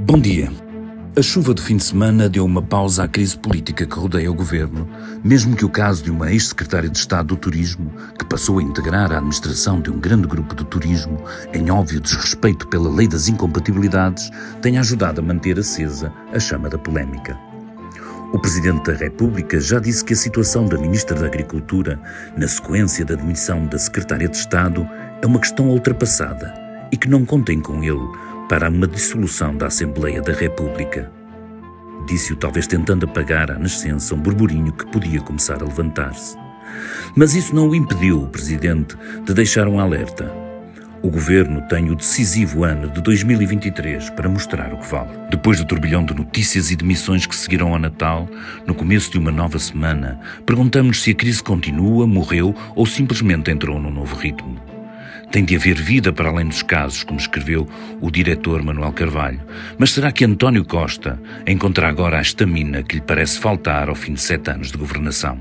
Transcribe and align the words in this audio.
Bom 0.00 0.20
dia. 0.20 0.48
A 1.16 1.20
chuva 1.20 1.52
do 1.52 1.60
fim 1.60 1.76
de 1.76 1.82
semana 1.82 2.28
deu 2.28 2.44
uma 2.44 2.62
pausa 2.62 3.02
à 3.02 3.08
crise 3.08 3.36
política 3.36 3.84
que 3.84 3.98
rodeia 3.98 4.30
o 4.30 4.34
governo, 4.34 4.88
mesmo 5.24 5.56
que 5.56 5.64
o 5.64 5.68
caso 5.68 6.04
de 6.04 6.10
uma 6.12 6.30
ex-secretária 6.30 6.88
de 6.88 6.96
Estado 6.96 7.28
do 7.28 7.36
Turismo, 7.36 7.92
que 8.16 8.24
passou 8.24 8.60
a 8.60 8.62
integrar 8.62 9.10
a 9.10 9.16
administração 9.16 9.80
de 9.80 9.90
um 9.90 9.98
grande 9.98 10.28
grupo 10.28 10.54
de 10.54 10.64
turismo, 10.64 11.20
em 11.52 11.68
óbvio 11.68 12.00
desrespeito 12.00 12.68
pela 12.68 12.88
lei 12.88 13.08
das 13.08 13.26
incompatibilidades, 13.26 14.30
tenha 14.62 14.78
ajudado 14.78 15.20
a 15.20 15.24
manter 15.24 15.58
acesa 15.58 16.12
a 16.32 16.38
chama 16.38 16.68
da 16.68 16.78
polémica. 16.78 17.36
O 18.32 18.38
Presidente 18.38 18.84
da 18.84 18.96
República 18.96 19.58
já 19.58 19.80
disse 19.80 20.04
que 20.04 20.12
a 20.12 20.16
situação 20.16 20.66
da 20.66 20.78
Ministra 20.78 21.18
da 21.18 21.26
Agricultura, 21.26 22.00
na 22.36 22.46
sequência 22.46 23.04
da 23.04 23.16
demissão 23.16 23.66
da 23.66 23.78
Secretária 23.78 24.28
de 24.28 24.36
Estado, 24.36 24.88
é 25.20 25.26
uma 25.26 25.40
questão 25.40 25.68
ultrapassada 25.68 26.54
e 26.92 26.96
que 26.96 27.08
não 27.08 27.24
contem 27.24 27.60
com 27.60 27.82
ele 27.82 28.08
para 28.48 28.70
uma 28.70 28.86
dissolução 28.86 29.54
da 29.54 29.66
Assembleia 29.66 30.22
da 30.22 30.32
República. 30.32 31.12
Disse-o 32.06 32.36
talvez 32.36 32.66
tentando 32.66 33.04
apagar 33.04 33.50
à 33.50 33.58
nascença 33.58 34.14
um 34.14 34.20
burburinho 34.20 34.72
que 34.72 34.86
podia 34.86 35.20
começar 35.20 35.62
a 35.62 35.66
levantar-se. 35.66 36.34
Mas 37.14 37.34
isso 37.34 37.54
não 37.54 37.68
o 37.68 37.74
impediu, 37.74 38.22
o 38.22 38.28
Presidente, 38.28 38.96
de 39.24 39.34
deixar 39.34 39.68
um 39.68 39.78
alerta. 39.78 40.32
O 41.02 41.10
governo 41.10 41.60
tem 41.68 41.90
o 41.90 41.94
decisivo 41.94 42.64
ano 42.64 42.88
de 42.90 43.02
2023 43.02 44.10
para 44.10 44.28
mostrar 44.28 44.72
o 44.72 44.78
que 44.78 44.90
vale. 44.90 45.10
Depois 45.30 45.58
do 45.58 45.66
turbilhão 45.66 46.04
de 46.04 46.14
notícias 46.14 46.70
e 46.70 46.76
demissões 46.76 47.26
que 47.26 47.36
seguiram 47.36 47.72
ao 47.72 47.78
Natal, 47.78 48.28
no 48.66 48.74
começo 48.74 49.12
de 49.12 49.18
uma 49.18 49.30
nova 49.30 49.58
semana, 49.58 50.18
perguntamos 50.46 51.02
se 51.02 51.10
a 51.10 51.14
crise 51.14 51.42
continua, 51.42 52.06
morreu 52.06 52.54
ou 52.74 52.86
simplesmente 52.86 53.50
entrou 53.50 53.78
num 53.78 53.90
novo 53.90 54.16
ritmo. 54.16 54.67
Tem 55.30 55.44
de 55.44 55.54
haver 55.56 55.76
vida 55.76 56.10
para 56.10 56.30
além 56.30 56.46
dos 56.46 56.62
casos, 56.62 57.04
como 57.04 57.20
escreveu 57.20 57.68
o 58.00 58.10
diretor 58.10 58.62
Manuel 58.62 58.92
Carvalho. 58.92 59.40
Mas 59.76 59.90
será 59.90 60.10
que 60.10 60.24
António 60.24 60.64
Costa 60.64 61.20
encontra 61.46 61.86
agora 61.86 62.18
a 62.18 62.22
estamina 62.22 62.82
que 62.82 62.96
lhe 62.96 63.02
parece 63.02 63.38
faltar 63.38 63.90
ao 63.90 63.94
fim 63.94 64.14
de 64.14 64.20
sete 64.20 64.50
anos 64.50 64.72
de 64.72 64.78
governação? 64.78 65.38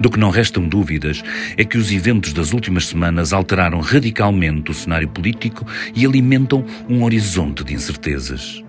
Do 0.00 0.10
que 0.10 0.18
não 0.18 0.30
restam 0.30 0.66
dúvidas 0.66 1.22
é 1.56 1.64
que 1.64 1.78
os 1.78 1.92
eventos 1.92 2.32
das 2.32 2.52
últimas 2.52 2.86
semanas 2.86 3.32
alteraram 3.32 3.78
radicalmente 3.80 4.72
o 4.72 4.74
cenário 4.74 5.08
político 5.08 5.64
e 5.94 6.04
alimentam 6.04 6.64
um 6.88 7.04
horizonte 7.04 7.62
de 7.62 7.72
incertezas. 7.72 8.63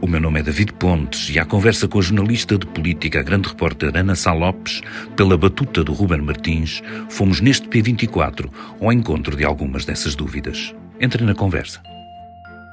O 0.00 0.06
meu 0.06 0.20
nome 0.20 0.40
é 0.40 0.42
David 0.42 0.74
Pontes 0.74 1.30
e 1.30 1.38
à 1.38 1.44
conversa 1.44 1.88
com 1.88 1.98
a 1.98 2.02
jornalista 2.02 2.58
de 2.58 2.66
política, 2.66 3.20
a 3.20 3.22
grande 3.22 3.48
repórter 3.48 3.96
Ana 3.96 4.14
Sá 4.14 4.32
Lopes, 4.32 4.82
pela 5.16 5.38
batuta 5.38 5.82
do 5.82 5.94
Ruben 5.94 6.20
Martins, 6.20 6.82
fomos 7.08 7.40
neste 7.40 7.66
P24 7.66 8.50
ao 8.78 8.92
encontro 8.92 9.34
de 9.34 9.44
algumas 9.44 9.86
dessas 9.86 10.14
dúvidas. 10.14 10.74
Entre 11.00 11.24
na 11.24 11.34
conversa. 11.34 11.80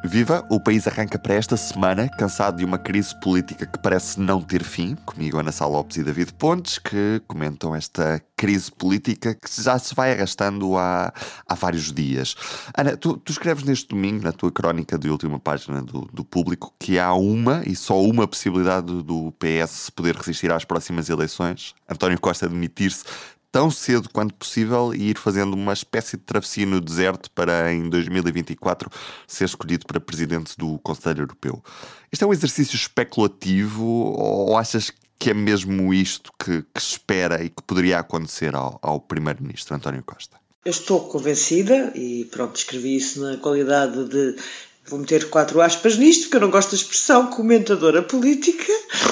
Viva! 0.06 0.46
O 0.50 0.60
país 0.60 0.86
arranca 0.86 1.18
para 1.18 1.34
esta 1.34 1.56
semana, 1.56 2.10
cansado 2.10 2.58
de 2.58 2.66
uma 2.66 2.78
crise 2.78 3.18
política 3.22 3.66
que 3.66 3.80
parece 3.80 4.20
não 4.20 4.42
ter 4.42 4.62
fim. 4.62 4.96
Comigo, 5.06 5.40
Ana 5.40 5.52
Sá 5.52 5.66
Lopes 5.66 5.96
e 5.96 6.04
David 6.04 6.34
Pontes, 6.34 6.78
que 6.78 7.22
comentam 7.26 7.74
esta 7.74 8.22
crise 8.36 8.70
política 8.70 9.34
que 9.34 9.64
já 9.64 9.80
se 9.80 9.96
vai 9.96 10.12
arrastando 10.12 10.78
há, 10.78 11.14
há 11.48 11.56
vários 11.56 11.94
dias. 11.94 12.36
Ana, 12.78 12.98
tu, 12.98 13.16
tu 13.16 13.32
escreves 13.32 13.64
neste 13.64 13.88
domingo, 13.88 14.26
na 14.26 14.34
tua 14.34 14.52
crónica 14.52 14.98
de 14.98 15.10
última 15.10 15.40
página 15.40 15.82
do, 15.82 16.02
do 16.12 16.26
Público, 16.26 16.74
que 16.78 17.00
há 17.00 17.14
uma 17.14 17.64
e 17.66 17.74
só 17.74 18.02
uma 18.02 18.28
possibilidade 18.28 19.02
do 19.04 19.32
PS 19.40 19.90
poder 19.90 20.18
resistir 20.18 20.52
às 20.52 20.66
próximas 20.66 21.10
eleições: 21.10 21.74
António 21.90 22.20
Costa 22.20 22.50
demitir-se 22.50 23.06
tão 23.54 23.70
cedo 23.70 24.10
quanto 24.12 24.34
possível 24.34 24.96
e 24.96 25.12
ir 25.12 25.18
fazendo 25.20 25.54
uma 25.54 25.74
espécie 25.74 26.18
de 26.18 26.24
travessia 26.24 26.66
no 26.66 26.82
deserto 26.82 27.30
para, 27.30 27.72
em 27.72 27.88
2024, 27.88 28.90
ser 29.28 29.46
escolhido 29.46 29.86
para 29.86 30.00
presidente 30.00 30.58
do 30.58 30.80
Conselho 30.80 31.22
Europeu. 31.22 31.64
Isto 32.12 32.26
é 32.26 32.28
um 32.28 32.34
exercício 32.34 32.76
especulativo 32.76 33.86
ou 33.86 34.58
achas 34.58 34.92
que 35.20 35.30
é 35.30 35.36
mesmo 35.36 35.94
isto 35.94 36.32
que, 36.44 36.64
que 36.64 36.82
espera 36.82 37.44
e 37.44 37.50
que 37.50 37.62
poderia 37.62 38.00
acontecer 38.00 38.56
ao, 38.56 38.80
ao 38.82 39.00
Primeiro-Ministro 39.00 39.76
António 39.76 40.02
Costa? 40.04 40.36
Eu 40.66 40.72
estou 40.72 41.02
convencida, 41.02 41.92
e 41.94 42.26
pronto, 42.32 42.56
escrevi 42.56 42.96
isso 42.96 43.22
na 43.22 43.38
qualidade 43.38 44.06
de 44.06 44.36
Vou 44.86 45.00
meter 45.00 45.30
quatro 45.30 45.62
aspas 45.62 45.96
nisto, 45.96 46.24
porque 46.24 46.36
eu 46.36 46.42
não 46.42 46.52
gosto 46.52 46.72
da 46.72 46.76
expressão 46.76 47.28
comentadora 47.28 48.02
política. 48.02 48.66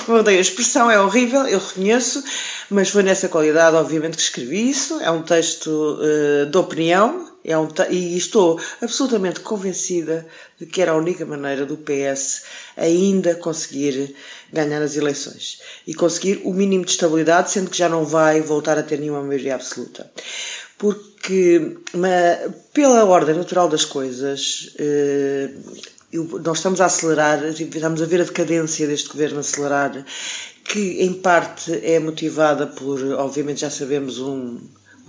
Odeio 0.07 0.37
a 0.37 0.41
expressão, 0.41 0.91
é 0.91 0.99
horrível, 0.99 1.47
eu 1.47 1.59
reconheço, 1.59 2.21
mas 2.69 2.89
foi 2.89 3.03
nessa 3.03 3.29
qualidade, 3.29 3.77
obviamente, 3.77 4.17
que 4.17 4.21
escrevi 4.21 4.69
isso. 4.69 4.99
É 4.99 5.09
um 5.09 5.23
texto 5.23 5.69
uh, 5.69 6.45
de 6.45 6.57
opinião, 6.57 7.31
é 7.43 7.57
um 7.57 7.69
e 7.89 8.17
estou 8.17 8.59
absolutamente 8.81 9.39
convencida 9.39 10.27
de 10.59 10.65
que 10.65 10.81
era 10.81 10.91
a 10.91 10.97
única 10.97 11.25
maneira 11.25 11.65
do 11.65 11.77
PS 11.77 12.43
ainda 12.75 13.33
conseguir 13.35 14.13
ganhar 14.51 14.81
as 14.81 14.95
eleições 14.95 15.61
e 15.87 15.93
conseguir 15.93 16.41
o 16.43 16.53
mínimo 16.53 16.83
de 16.83 16.91
estabilidade, 16.91 17.49
sendo 17.49 17.69
que 17.69 17.77
já 17.77 17.87
não 17.87 18.03
vai 18.03 18.41
voltar 18.41 18.77
a 18.77 18.83
ter 18.83 18.99
nenhuma 18.99 19.23
maioria 19.23 19.55
absoluta 19.55 20.11
porque 20.81 21.77
pela 22.73 23.05
ordem 23.05 23.35
natural 23.35 23.69
das 23.69 23.85
coisas, 23.85 24.73
eh, 24.79 25.51
nós 26.43 26.57
estamos 26.57 26.81
a 26.81 26.85
acelerar, 26.85 27.45
estamos 27.45 28.01
a 28.01 28.05
ver 28.07 28.21
a 28.21 28.23
decadência 28.23 28.87
deste 28.87 29.09
governo 29.09 29.41
acelerar, 29.41 30.03
que 30.63 31.03
em 31.03 31.13
parte 31.13 31.71
é 31.85 31.99
motivada 31.99 32.65
por, 32.65 32.99
obviamente 33.13 33.61
já 33.61 33.69
sabemos, 33.69 34.17
um, 34.17 34.57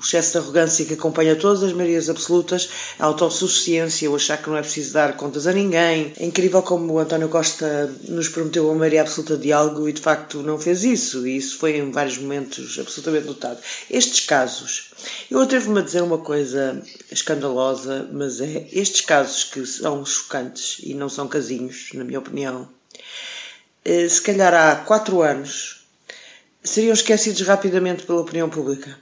excesso 0.02 0.32
de 0.32 0.38
arrogância 0.38 0.84
que 0.84 0.94
acompanha 0.94 1.36
todas 1.36 1.62
as 1.62 1.72
maiorias 1.72 2.10
absolutas, 2.10 2.68
a 2.98 3.06
autossuficiência, 3.06 4.10
o 4.10 4.16
achar 4.16 4.42
que 4.42 4.48
não 4.48 4.56
é 4.56 4.62
preciso 4.62 4.92
dar 4.92 5.16
contas 5.16 5.46
a 5.46 5.52
ninguém. 5.52 6.12
É 6.18 6.24
incrível 6.24 6.62
como 6.62 6.94
o 6.94 6.98
António 6.98 7.28
Costa 7.28 7.94
nos 8.08 8.28
prometeu 8.28 8.66
uma 8.66 8.74
maioria 8.74 9.02
absoluta 9.02 9.36
de 9.36 9.52
algo 9.52 9.88
e 9.88 9.92
de 9.92 10.00
facto 10.00 10.42
não 10.42 10.58
fez 10.58 10.84
isso, 10.84 11.26
e 11.26 11.36
isso 11.36 11.58
foi 11.58 11.78
em 11.78 11.90
vários 11.90 12.18
momentos 12.18 12.78
absolutamente 12.78 13.26
notado. 13.26 13.60
Estes 13.88 14.20
casos, 14.26 14.90
eu 15.30 15.40
atrevo-me 15.40 15.80
a 15.80 15.82
dizer 15.82 16.02
uma 16.02 16.18
coisa 16.18 16.82
escandalosa, 17.10 18.08
mas 18.12 18.40
é 18.40 18.66
estes 18.72 19.02
casos 19.02 19.44
que 19.44 19.64
são 19.64 20.04
chocantes 20.04 20.78
e 20.82 20.94
não 20.94 21.08
são 21.08 21.28
casinhos, 21.28 21.90
na 21.94 22.04
minha 22.04 22.18
opinião, 22.18 22.68
eh, 23.84 24.08
se 24.08 24.20
calhar 24.20 24.52
há 24.52 24.76
quatro 24.76 25.22
anos 25.22 25.86
seriam 26.62 26.92
esquecidos 26.92 27.40
rapidamente 27.42 28.04
pela 28.04 28.20
opinião 28.20 28.48
pública 28.48 28.96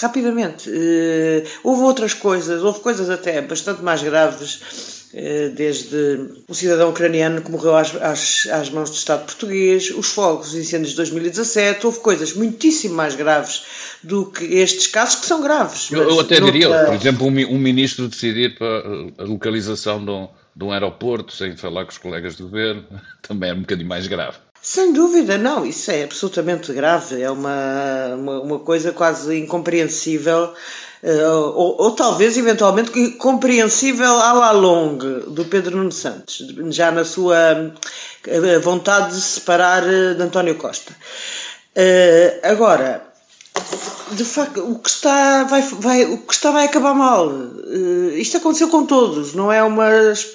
rapidamente. 0.00 0.68
Uh, 0.68 1.42
houve 1.62 1.82
outras 1.82 2.14
coisas, 2.14 2.62
houve 2.62 2.80
coisas 2.80 3.10
até 3.10 3.40
bastante 3.40 3.82
mais 3.82 4.02
graves, 4.02 5.10
uh, 5.12 5.54
desde 5.54 6.30
o 6.48 6.54
cidadão 6.54 6.90
ucraniano 6.90 7.42
que 7.42 7.50
morreu 7.50 7.76
às, 7.76 7.94
às, 7.96 8.46
às, 8.50 8.70
mãos 8.70 8.90
do 8.90 8.96
Estado 8.96 9.24
português, 9.24 9.90
os 9.90 10.08
fogos, 10.08 10.48
os 10.48 10.54
incêndios 10.54 10.90
de 10.90 10.96
2017, 10.96 11.86
houve 11.86 12.00
coisas 12.00 12.32
muitíssimo 12.34 12.94
mais 12.94 13.14
graves 13.14 13.62
do 14.02 14.26
que 14.26 14.44
estes 14.44 14.86
casos, 14.86 15.16
que 15.16 15.26
são 15.26 15.42
graves. 15.42 15.90
Eu, 15.90 16.08
eu 16.08 16.20
até 16.20 16.40
diria, 16.40 16.68
por 16.84 16.94
exemplo, 16.94 17.26
um, 17.26 17.54
um, 17.54 17.58
ministro 17.58 18.08
decidir 18.08 18.56
para 18.56 18.82
a 19.18 19.24
localização 19.24 20.04
de 20.04 20.10
um, 20.10 20.28
de 20.54 20.64
um 20.64 20.72
aeroporto 20.72 21.32
sem 21.32 21.56
falar 21.56 21.84
com 21.84 21.90
os 21.90 21.98
colegas 21.98 22.36
do 22.36 22.44
governo, 22.44 22.84
também 23.22 23.50
é 23.50 23.54
um 23.54 23.60
bocadinho 23.60 23.88
mais 23.88 24.06
grave. 24.06 24.36
Sem 24.66 24.94
dúvida, 24.94 25.36
não, 25.36 25.66
isso 25.66 25.90
é 25.90 26.04
absolutamente 26.04 26.72
grave, 26.72 27.20
é 27.20 27.30
uma, 27.30 28.14
uma, 28.14 28.40
uma 28.40 28.58
coisa 28.60 28.92
quase 28.92 29.38
incompreensível, 29.38 30.54
uh, 31.02 31.52
ou, 31.54 31.82
ou, 31.82 31.90
talvez 31.90 32.38
eventualmente 32.38 33.10
compreensível 33.18 34.18
à 34.20 34.32
la 34.32 34.52
longue 34.52 35.26
do 35.28 35.44
Pedro 35.44 35.76
Nuno 35.76 35.92
Santos, 35.92 36.38
já 36.70 36.90
na 36.90 37.04
sua 37.04 37.74
eh, 38.26 38.58
vontade 38.58 39.14
de 39.14 39.20
se 39.20 39.40
separar 39.40 39.86
eh, 39.86 40.14
de 40.14 40.22
António 40.22 40.54
Costa. 40.54 40.94
Uh, 41.76 42.40
agora, 42.42 43.13
de 44.12 44.24
facto, 44.24 44.60
o 44.60 44.78
que 44.78 44.88
está 44.88 45.44
vai, 45.44 45.62
vai, 45.62 46.04
o 46.04 46.18
que 46.18 46.32
está 46.32 46.50
vai 46.50 46.66
acabar 46.66 46.94
mal. 46.94 47.28
Uh, 47.28 48.10
isto 48.16 48.36
aconteceu 48.36 48.68
com 48.68 48.86
todos, 48.86 49.34
não 49.34 49.52
é 49.52 49.62
uma, 49.62 49.88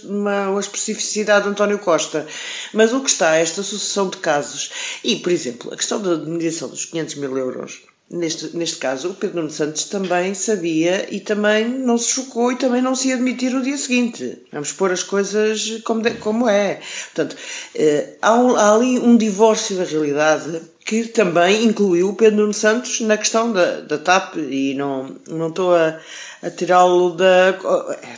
uma, 0.04 0.50
uma, 0.50 0.60
especificidade 0.60 1.46
de 1.46 1.52
António 1.52 1.80
Costa. 1.80 2.26
Mas 2.74 2.94
o 2.94 3.02
que 3.02 3.10
está 3.10 3.38
é 3.38 3.42
esta 3.42 3.64
sucessão 3.64 4.10
de 4.10 4.18
casos. 4.18 4.72
E, 5.04 5.18
por 5.18 5.32
exemplo, 5.32 5.74
a 5.74 5.78
questão 5.78 6.02
da 6.02 6.18
mediação 6.18 6.68
dos 6.68 6.86
500 6.86 7.16
mil 7.16 7.38
euros. 7.38 7.82
Neste, 8.12 8.58
neste 8.58 8.78
caso, 8.78 9.10
o 9.10 9.14
Pedro 9.14 9.38
Nuno 9.38 9.52
Santos 9.52 9.84
também 9.84 10.34
sabia 10.34 11.08
e 11.14 11.20
também 11.20 11.70
não 11.70 11.96
se 11.96 12.10
chocou 12.10 12.52
e 12.52 12.56
também 12.56 12.82
não 12.82 12.96
se 12.96 13.10
ia 13.10 13.14
admitir 13.14 13.52
no 13.52 13.62
dia 13.62 13.78
seguinte. 13.78 14.42
Vamos 14.52 14.72
pôr 14.72 14.92
as 14.92 15.04
coisas 15.04 15.80
como, 15.84 16.02
de, 16.02 16.16
como 16.16 16.50
é. 16.50 16.82
Portanto, 17.14 17.38
uh, 17.76 18.18
há, 18.20 18.34
um, 18.34 18.56
há 18.56 18.74
ali 18.74 18.98
um 18.98 19.16
divórcio 19.16 19.78
da 19.78 19.84
realidade 19.84 20.60
que 20.90 21.08
também 21.08 21.66
incluiu 21.66 22.10
o 22.10 22.16
Pedro 22.16 22.40
Nuno 22.40 22.54
Santos 22.54 23.00
na 23.02 23.16
questão 23.16 23.54
da, 23.54 23.80
da 23.82 24.00
TAP 24.00 24.38
e 24.38 24.74
não, 24.74 25.16
não 25.28 25.50
estou 25.50 25.76
a, 25.76 26.00
a 26.42 26.50
tirá-lo 26.50 27.12
da. 27.12 27.56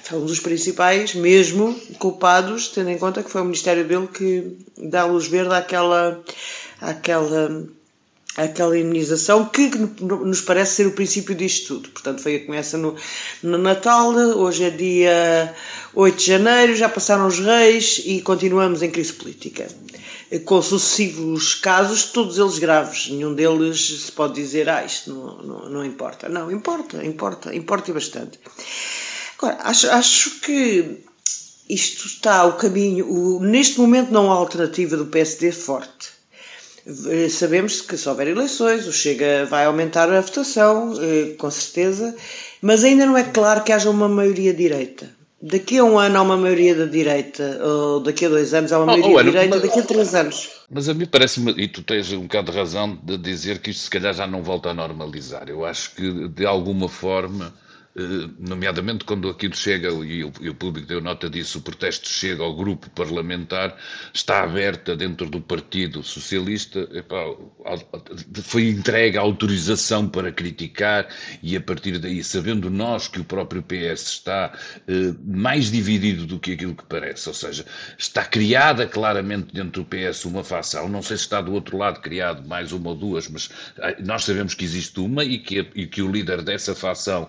É 0.10 0.16
um 0.16 0.26
dos 0.26 0.40
principais, 0.40 1.14
mesmo, 1.14 1.78
culpados, 2.00 2.70
tendo 2.70 2.90
em 2.90 2.98
conta 2.98 3.24
que 3.24 3.30
foi 3.30 3.42
o 3.42 3.44
Ministério 3.44 3.84
dele 3.84 4.08
que 4.08 4.58
dá 4.78 5.04
luz 5.04 5.28
verde 5.28 5.54
àquela, 5.54 6.18
àquela 6.80 7.68
aquela 8.36 8.78
imunização 8.78 9.46
que 9.46 9.70
nos 10.02 10.42
parece 10.42 10.76
ser 10.76 10.88
o 10.88 10.92
princípio 10.92 11.36
disto 11.36 11.76
tudo. 11.76 11.90
Portanto, 11.90 12.22
foi 12.22 12.36
a 12.36 12.46
começa 12.46 12.78
no, 12.78 12.96
no 13.44 13.58
Natal, 13.58 14.14
hoje 14.14 14.64
é 14.64 14.70
dia 14.70 15.56
8 15.94 16.18
de 16.18 16.26
janeiro, 16.26 16.76
já 16.76 16.88
passaram 16.88 17.28
os 17.28 17.40
reis 17.40 18.02
e 18.06 18.22
continuamos 18.22 18.82
em 18.82 18.90
crise 18.90 19.14
política. 19.14 19.68
Com 20.46 20.62
sucessivos 20.62 21.56
casos, 21.56 22.06
todos 22.06 22.38
eles 22.38 22.58
graves, 22.58 23.10
nenhum 23.10 23.34
deles 23.34 24.06
se 24.06 24.12
pode 24.14 24.34
dizer, 24.36 24.70
ah, 24.70 24.84
isto 24.86 25.12
não, 25.14 25.38
não, 25.44 25.70
não 25.70 25.86
importa. 25.86 26.30
Não, 26.30 26.50
importa, 26.50 27.04
importa, 27.06 27.54
importa 27.54 27.92
e 27.92 27.94
bastante. 27.94 28.40
Agora, 29.38 29.58
acho, 29.64 29.90
acho 29.90 30.40
que 30.40 31.04
isto 31.68 32.06
está 32.08 32.46
o 32.46 32.54
caminho, 32.54 33.06
o, 33.12 33.42
neste 33.42 33.78
momento 33.80 34.12
não 34.12 34.32
há 34.32 34.36
alternativa 34.36 34.96
do 34.96 35.08
PSD 35.08 35.52
forte 35.52 36.21
sabemos 37.30 37.82
que 37.82 37.98
se 37.98 38.10
houver 38.10 38.28
eleições, 38.28 38.88
o 38.88 38.94
Chega 38.94 39.46
vai 39.46 39.66
aumentar 39.66 40.12
a 40.12 40.22
votação, 40.22 40.94
eh, 41.02 41.36
com 41.38 41.50
certeza, 41.50 42.16
mas 42.62 42.84
ainda 42.84 43.06
não 43.06 43.18
é 43.18 43.24
claro 43.24 43.64
que 43.64 43.72
haja 43.72 43.90
uma 43.90 44.10
maioria 44.10 44.54
direita. 44.54 45.10
Daqui 45.42 45.80
a 45.80 45.84
um 45.84 45.98
ano 45.98 46.20
há 46.20 46.22
uma 46.22 46.38
maioria 46.38 46.76
da 46.76 46.86
direita, 46.86 47.60
ou 47.64 48.00
daqui 48.00 48.26
a 48.26 48.30
dois 48.30 48.54
anos 48.54 48.72
há 48.72 48.78
uma 48.78 48.86
maioria 48.86 49.16
oh, 49.16 49.20
oh, 49.20 49.24
direita, 49.24 49.56
mas, 49.56 49.62
daqui 49.64 49.80
a 49.80 49.84
três 49.84 50.14
anos. 50.14 50.50
Mas 50.70 50.88
a 50.88 50.94
mim 50.94 51.08
parece-me, 51.08 51.52
e 51.58 51.68
tu 51.68 51.82
tens 51.82 52.12
um 52.12 52.22
bocado 52.22 52.52
de 52.52 52.58
razão 52.58 52.96
de 53.04 53.18
dizer 53.18 53.60
que 53.60 53.72
isto 53.72 53.84
se 53.84 53.90
calhar 53.90 54.14
já 54.14 54.28
não 54.28 54.44
volta 54.44 54.70
a 54.70 54.74
normalizar. 54.74 55.50
Eu 55.50 55.66
acho 55.66 55.96
que 55.96 56.28
de 56.28 56.46
alguma 56.46 56.88
forma 56.88 57.52
eh, 57.56 57.61
nomeadamente 58.40 59.04
quando 59.04 59.30
aquilo 59.30 59.56
chega, 59.56 59.90
e 59.90 60.24
o, 60.24 60.56
público 60.56 60.88
deu 60.88 61.02
nota 61.02 61.30
disso, 61.30 61.60
o 61.60 61.62
protesto 61.62 62.08
chega 62.08 62.42
ao 62.42 62.56
grupo 62.56 62.90
parlamentar, 62.92 63.78
está 64.14 64.44
aberta 64.44 64.96
dentro 64.96 65.30
do 65.30 65.42
Partido 65.42 66.02
Socialista, 66.02 66.88
foi 68.44 68.70
entregue 68.70 69.18
a 69.18 69.22
autorização 69.22 70.08
para 70.08 70.32
criticar 70.32 71.08
e 71.44 71.56
a 71.56 71.62
partir 71.62 71.98
daí, 71.98 72.24
sabendo 72.24 72.70
nós 72.70 73.08
que 73.08 73.20
o 73.20 73.24
próprio 73.24 73.62
PS 73.62 74.08
está 74.08 74.54
eh, 74.88 75.14
mais 75.26 75.72
dividido 75.72 76.26
do 76.26 76.40
que 76.40 76.54
aquilo 76.54 76.76
que 76.76 76.86
parece, 76.86 77.28
ou 77.28 77.36
seja, 77.36 77.66
está 77.98 78.24
criada 78.24 78.88
claramente 78.88 79.54
dentro 79.54 79.84
do 79.84 79.86
PS 79.86 80.26
uma 80.26 80.44
facção, 80.44 80.88
não 80.88 81.02
sei 81.02 81.18
se 81.18 81.24
está 81.24 81.42
do 81.42 81.54
outro 81.54 81.78
lado 81.78 82.00
criado 82.00 82.48
mais 82.48 82.72
uma 82.72 82.90
ou 82.92 82.96
duas, 82.96 83.28
mas 83.28 83.50
eh, 83.80 83.98
nós 84.00 84.24
sabemos 84.24 84.54
que 84.54 84.64
existe 84.64 85.00
uma 85.00 85.24
e 85.24 85.38
que, 85.40 85.68
e 85.76 85.88
que 85.88 86.02
o 86.02 86.10
líder 86.10 86.42
dessa 86.42 86.74
facção 86.74 87.28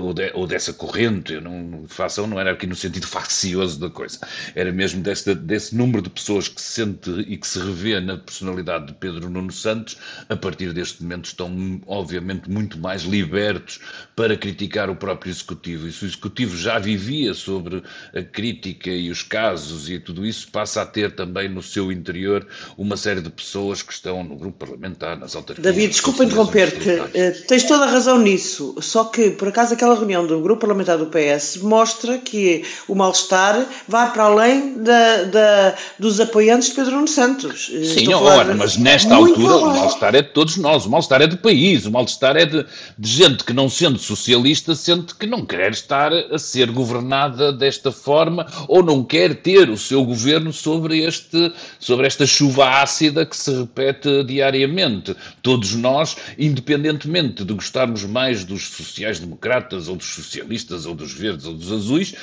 ou, 0.00 0.12
de, 0.12 0.30
ou 0.34 0.46
dessa 0.46 0.72
corrente, 0.72 1.34
eu 1.34 1.40
não, 1.40 1.84
façam 1.88 2.26
não 2.26 2.38
era 2.38 2.52
aqui 2.52 2.66
no 2.66 2.74
sentido 2.74 3.06
faccioso 3.06 3.78
da 3.78 3.90
coisa, 3.90 4.18
era 4.54 4.72
mesmo 4.72 5.02
desse, 5.02 5.34
desse 5.34 5.74
número 5.74 6.02
de 6.02 6.10
pessoas 6.10 6.48
que 6.48 6.60
se 6.60 6.72
sente 6.72 7.10
e 7.26 7.36
que 7.36 7.46
se 7.46 7.58
revê 7.58 8.00
na 8.00 8.16
personalidade 8.16 8.86
de 8.86 8.94
Pedro 8.94 9.28
Nuno 9.28 9.52
Santos, 9.52 9.96
a 10.28 10.36
partir 10.36 10.72
deste 10.72 11.02
momento 11.02 11.26
estão 11.26 11.80
obviamente 11.86 12.50
muito 12.50 12.78
mais 12.78 13.02
libertos 13.02 13.80
para 14.16 14.36
criticar 14.36 14.90
o 14.90 14.96
próprio 14.96 15.30
Executivo. 15.30 15.86
E 15.86 15.92
se 15.92 16.04
o 16.04 16.06
Executivo 16.06 16.56
já 16.56 16.78
vivia 16.78 17.34
sobre 17.34 17.82
a 18.14 18.22
crítica 18.22 18.90
e 18.90 19.10
os 19.10 19.22
casos 19.22 19.88
e 19.88 19.98
tudo 19.98 20.24
isso, 20.26 20.48
passa 20.50 20.82
a 20.82 20.86
ter 20.86 21.14
também 21.14 21.48
no 21.48 21.62
seu 21.62 21.90
interior 21.92 22.46
uma 22.76 22.96
série 22.96 23.20
de 23.20 23.30
pessoas 23.30 23.82
que 23.82 23.92
estão 23.92 24.22
no 24.22 24.36
grupo 24.36 24.58
parlamentar, 24.58 25.18
nas 25.18 25.34
autarquias. 25.34 25.64
David, 25.64 25.90
desculpa 25.90 26.24
interromper-te, 26.24 26.90
eh, 27.14 27.30
tens 27.30 27.64
toda 27.64 27.84
a 27.84 27.90
razão 27.90 28.18
nisso, 28.18 28.76
só 28.80 29.04
que 29.04 29.30
por 29.30 29.48
acaso 29.48 29.74
aquela 29.74 29.89
reunião 29.94 30.26
do 30.26 30.40
grupo 30.40 30.60
parlamentar 30.62 30.98
do 30.98 31.06
PS 31.06 31.58
mostra 31.62 32.18
que 32.18 32.64
o 32.86 32.94
mal-estar 32.94 33.66
vai 33.88 34.12
para 34.12 34.24
além 34.24 34.82
da, 34.82 35.24
da, 35.24 35.74
dos 35.98 36.20
apoiantes 36.20 36.68
de 36.68 36.74
Pedro 36.74 36.96
Nuno 36.96 37.08
Santos. 37.08 37.70
Eh, 37.72 37.84
Sim, 37.84 38.12
ora, 38.14 38.54
mas 38.54 38.76
nesta 38.76 39.14
altura 39.14 39.56
o 39.56 39.66
mal-estar 39.66 40.14
é 40.14 40.22
de 40.22 40.28
todos 40.28 40.56
nós, 40.56 40.86
o 40.86 40.90
mal-estar 40.90 41.22
é 41.22 41.26
do 41.26 41.36
país, 41.36 41.86
o 41.86 41.90
mal-estar 41.90 42.36
é 42.36 42.46
de, 42.46 42.64
de 42.98 43.08
gente 43.08 43.44
que 43.44 43.52
não 43.52 43.68
sendo 43.68 43.98
socialista 43.98 44.74
sente 44.74 45.14
que 45.14 45.26
não 45.26 45.44
quer 45.44 45.70
estar 45.70 46.12
a 46.12 46.38
ser 46.38 46.70
governada 46.70 47.52
desta 47.52 47.92
forma 47.92 48.46
ou 48.68 48.82
não 48.82 49.04
quer 49.04 49.34
ter 49.36 49.70
o 49.70 49.76
seu 49.76 50.04
governo 50.04 50.52
sobre, 50.52 51.00
este, 51.04 51.52
sobre 51.78 52.06
esta 52.06 52.26
chuva 52.26 52.68
ácida 52.82 53.24
que 53.24 53.36
se 53.36 53.50
repete 53.50 54.24
diariamente. 54.24 55.16
Todos 55.42 55.74
nós, 55.74 56.16
independentemente 56.38 57.44
de 57.44 57.54
gostarmos 57.54 58.04
mais 58.04 58.44
dos 58.44 58.68
sociais-democratas 58.68 59.79
ou 59.88 59.96
dos 59.96 60.06
socialistas, 60.06 60.86
ou 60.86 60.94
dos 60.94 61.12
verdes, 61.12 61.46
ou 61.46 61.54
dos 61.54 61.72
azuis, 61.72 62.14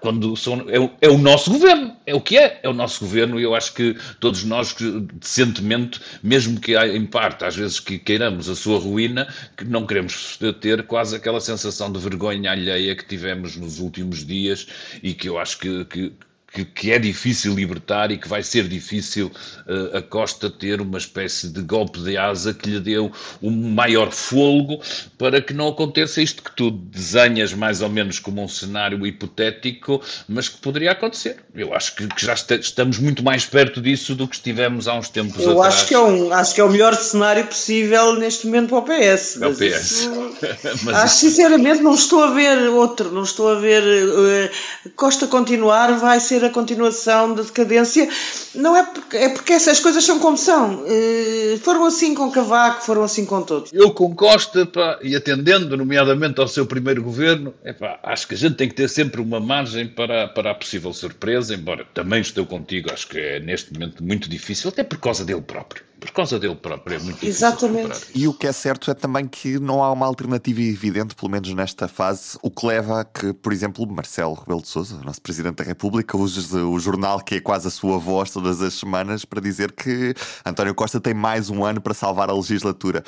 quando 0.00 0.36
são, 0.36 0.66
é, 0.68 0.90
é, 1.00 1.08
o 1.08 1.18
nosso 1.18 1.50
governo, 1.50 1.96
é 2.06 2.14
o 2.14 2.20
que 2.20 2.36
é, 2.36 2.60
é 2.62 2.68
o 2.68 2.72
nosso 2.72 3.00
governo, 3.00 3.38
e 3.40 3.42
eu 3.42 3.54
acho 3.54 3.74
que 3.74 3.96
todos 4.20 4.44
nós, 4.44 4.74
decentemente, 5.14 6.00
mesmo 6.22 6.60
que 6.60 6.76
em 6.76 7.06
parte, 7.06 7.44
às 7.44 7.56
vezes 7.56 7.80
que 7.80 7.98
queiramos 7.98 8.48
a 8.48 8.54
sua 8.54 8.78
ruína, 8.78 9.26
que 9.56 9.64
não 9.64 9.86
queremos 9.86 10.38
ter 10.60 10.82
quase 10.84 11.16
aquela 11.16 11.40
sensação 11.40 11.90
de 11.90 11.98
vergonha 11.98 12.50
alheia 12.50 12.94
que 12.94 13.06
tivemos 13.06 13.56
nos 13.56 13.78
últimos 13.78 14.24
dias 14.24 14.66
e 15.02 15.14
que 15.14 15.28
eu 15.28 15.38
acho 15.38 15.58
que, 15.58 15.84
que 15.86 16.12
que, 16.56 16.64
que, 16.64 16.92
é 16.92 16.98
difícil 16.98 17.54
libertar 17.54 18.10
e 18.10 18.16
que 18.16 18.26
vai 18.26 18.42
ser 18.42 18.66
difícil 18.66 19.30
uh, 19.66 19.98
a 19.98 20.02
Costa 20.02 20.48
ter 20.48 20.80
uma 20.80 20.96
espécie 20.96 21.48
de 21.48 21.60
golpe 21.60 22.00
de 22.00 22.16
asa 22.16 22.54
que 22.54 22.70
lhe 22.70 22.80
deu 22.80 23.12
um 23.42 23.50
maior 23.50 24.10
fôlego 24.10 24.80
para 25.18 25.42
que 25.42 25.52
não 25.52 25.68
aconteça 25.68 26.22
isto 26.22 26.42
que 26.42 26.50
tu 26.56 26.70
desenhas 26.70 27.52
mais 27.52 27.82
ou 27.82 27.90
menos 27.90 28.18
como 28.18 28.42
um 28.42 28.48
cenário 28.48 29.06
hipotético, 29.06 30.00
mas 30.26 30.48
que 30.48 30.56
poderia 30.56 30.92
acontecer. 30.92 31.36
Eu 31.54 31.74
acho 31.74 31.94
que, 31.94 32.06
que 32.08 32.24
já 32.24 32.32
estamos 32.32 32.98
muito 32.98 33.22
mais 33.22 33.44
perto 33.44 33.80
disso 33.82 34.14
do 34.14 34.26
que 34.26 34.36
estivemos 34.36 34.88
há 34.88 34.94
uns 34.94 35.10
tempos 35.10 35.42
Eu 35.42 35.60
atrás. 35.60 35.74
acho 35.74 35.86
que, 35.88 35.94
é 35.94 35.98
um, 35.98 36.32
acho 36.32 36.54
que 36.54 36.60
é 36.62 36.64
o 36.64 36.70
melhor 36.70 36.94
cenário 36.94 37.46
possível 37.46 38.14
neste 38.14 38.46
momento 38.46 38.70
para 38.70 38.78
o 38.78 38.82
PS. 38.82 39.42
É 39.42 39.46
o 39.46 39.54
PS. 39.54 39.90
Isso, 39.90 40.88
acho 40.94 41.16
sinceramente 41.16 41.82
não 41.82 41.94
estou 41.94 42.24
a 42.24 42.30
ver 42.30 42.68
outro, 42.70 43.12
não 43.12 43.24
estou 43.24 43.50
a 43.50 43.56
ver 43.56 43.82
uh, 43.82 44.90
Costa 44.94 45.26
continuar, 45.26 45.92
vai 45.98 46.18
ser 46.18 46.45
a 46.46 46.50
continuação 46.50 47.34
da 47.34 47.42
decadência, 47.42 48.08
não 48.54 48.76
é 48.76 48.82
porque, 48.82 49.16
é 49.16 49.28
porque 49.28 49.52
essas 49.52 49.80
coisas 49.80 50.04
são 50.04 50.18
como 50.18 50.36
são. 50.36 50.84
Uh, 50.84 51.58
foram 51.62 51.84
assim 51.84 52.14
com 52.14 52.30
Cavaco, 52.30 52.82
foram 52.82 53.02
assim 53.02 53.24
com 53.24 53.42
todos. 53.42 53.72
Eu 53.72 53.90
com 53.90 54.14
Costa, 54.14 54.66
pá, 54.66 54.98
e 55.02 55.14
atendendo 55.14 55.76
nomeadamente 55.76 56.40
ao 56.40 56.48
seu 56.48 56.66
primeiro 56.66 57.02
governo, 57.02 57.54
epá, 57.64 57.98
acho 58.02 58.28
que 58.28 58.34
a 58.34 58.38
gente 58.38 58.56
tem 58.56 58.68
que 58.68 58.74
ter 58.74 58.88
sempre 58.88 59.20
uma 59.20 59.40
margem 59.40 59.86
para, 59.86 60.28
para 60.28 60.50
a 60.50 60.54
possível 60.54 60.92
surpresa, 60.92 61.54
embora 61.54 61.86
também 61.92 62.20
estou 62.20 62.46
contigo, 62.46 62.92
acho 62.92 63.08
que 63.08 63.18
é 63.18 63.40
neste 63.40 63.72
momento 63.72 64.02
muito 64.02 64.28
difícil, 64.28 64.68
até 64.70 64.82
por 64.82 64.98
causa 64.98 65.24
dele 65.24 65.40
próprio 65.40 65.84
por 66.06 66.16
causa 66.16 66.38
dele 66.38 66.56
próprio. 66.56 66.96
É 66.96 66.98
muito 66.98 67.24
Exatamente. 67.24 68.10
E 68.14 68.26
o 68.26 68.34
que 68.34 68.46
é 68.46 68.52
certo 68.52 68.90
é 68.90 68.94
também 68.94 69.26
que 69.26 69.58
não 69.58 69.82
há 69.82 69.92
uma 69.92 70.06
alternativa 70.06 70.60
evidente, 70.60 71.14
pelo 71.14 71.30
menos 71.30 71.52
nesta 71.54 71.88
fase, 71.88 72.38
o 72.42 72.50
que 72.50 72.66
leva 72.66 73.00
a 73.00 73.04
que, 73.04 73.32
por 73.32 73.52
exemplo, 73.52 73.86
Marcelo 73.86 74.34
Rebelo 74.34 74.62
de 74.62 74.68
Sousa, 74.68 74.98
nosso 75.02 75.20
Presidente 75.20 75.56
da 75.56 75.64
República, 75.64 76.16
use 76.16 76.56
o 76.56 76.78
jornal 76.78 77.20
que 77.20 77.36
é 77.36 77.40
quase 77.40 77.68
a 77.68 77.70
sua 77.70 77.98
voz 77.98 78.30
todas 78.30 78.60
as 78.62 78.74
semanas 78.74 79.24
para 79.24 79.40
dizer 79.40 79.72
que 79.72 80.14
António 80.44 80.74
Costa 80.74 81.00
tem 81.00 81.14
mais 81.14 81.50
um 81.50 81.64
ano 81.64 81.80
para 81.80 81.94
salvar 81.94 82.30
a 82.30 82.34
legislatura. 82.34 83.02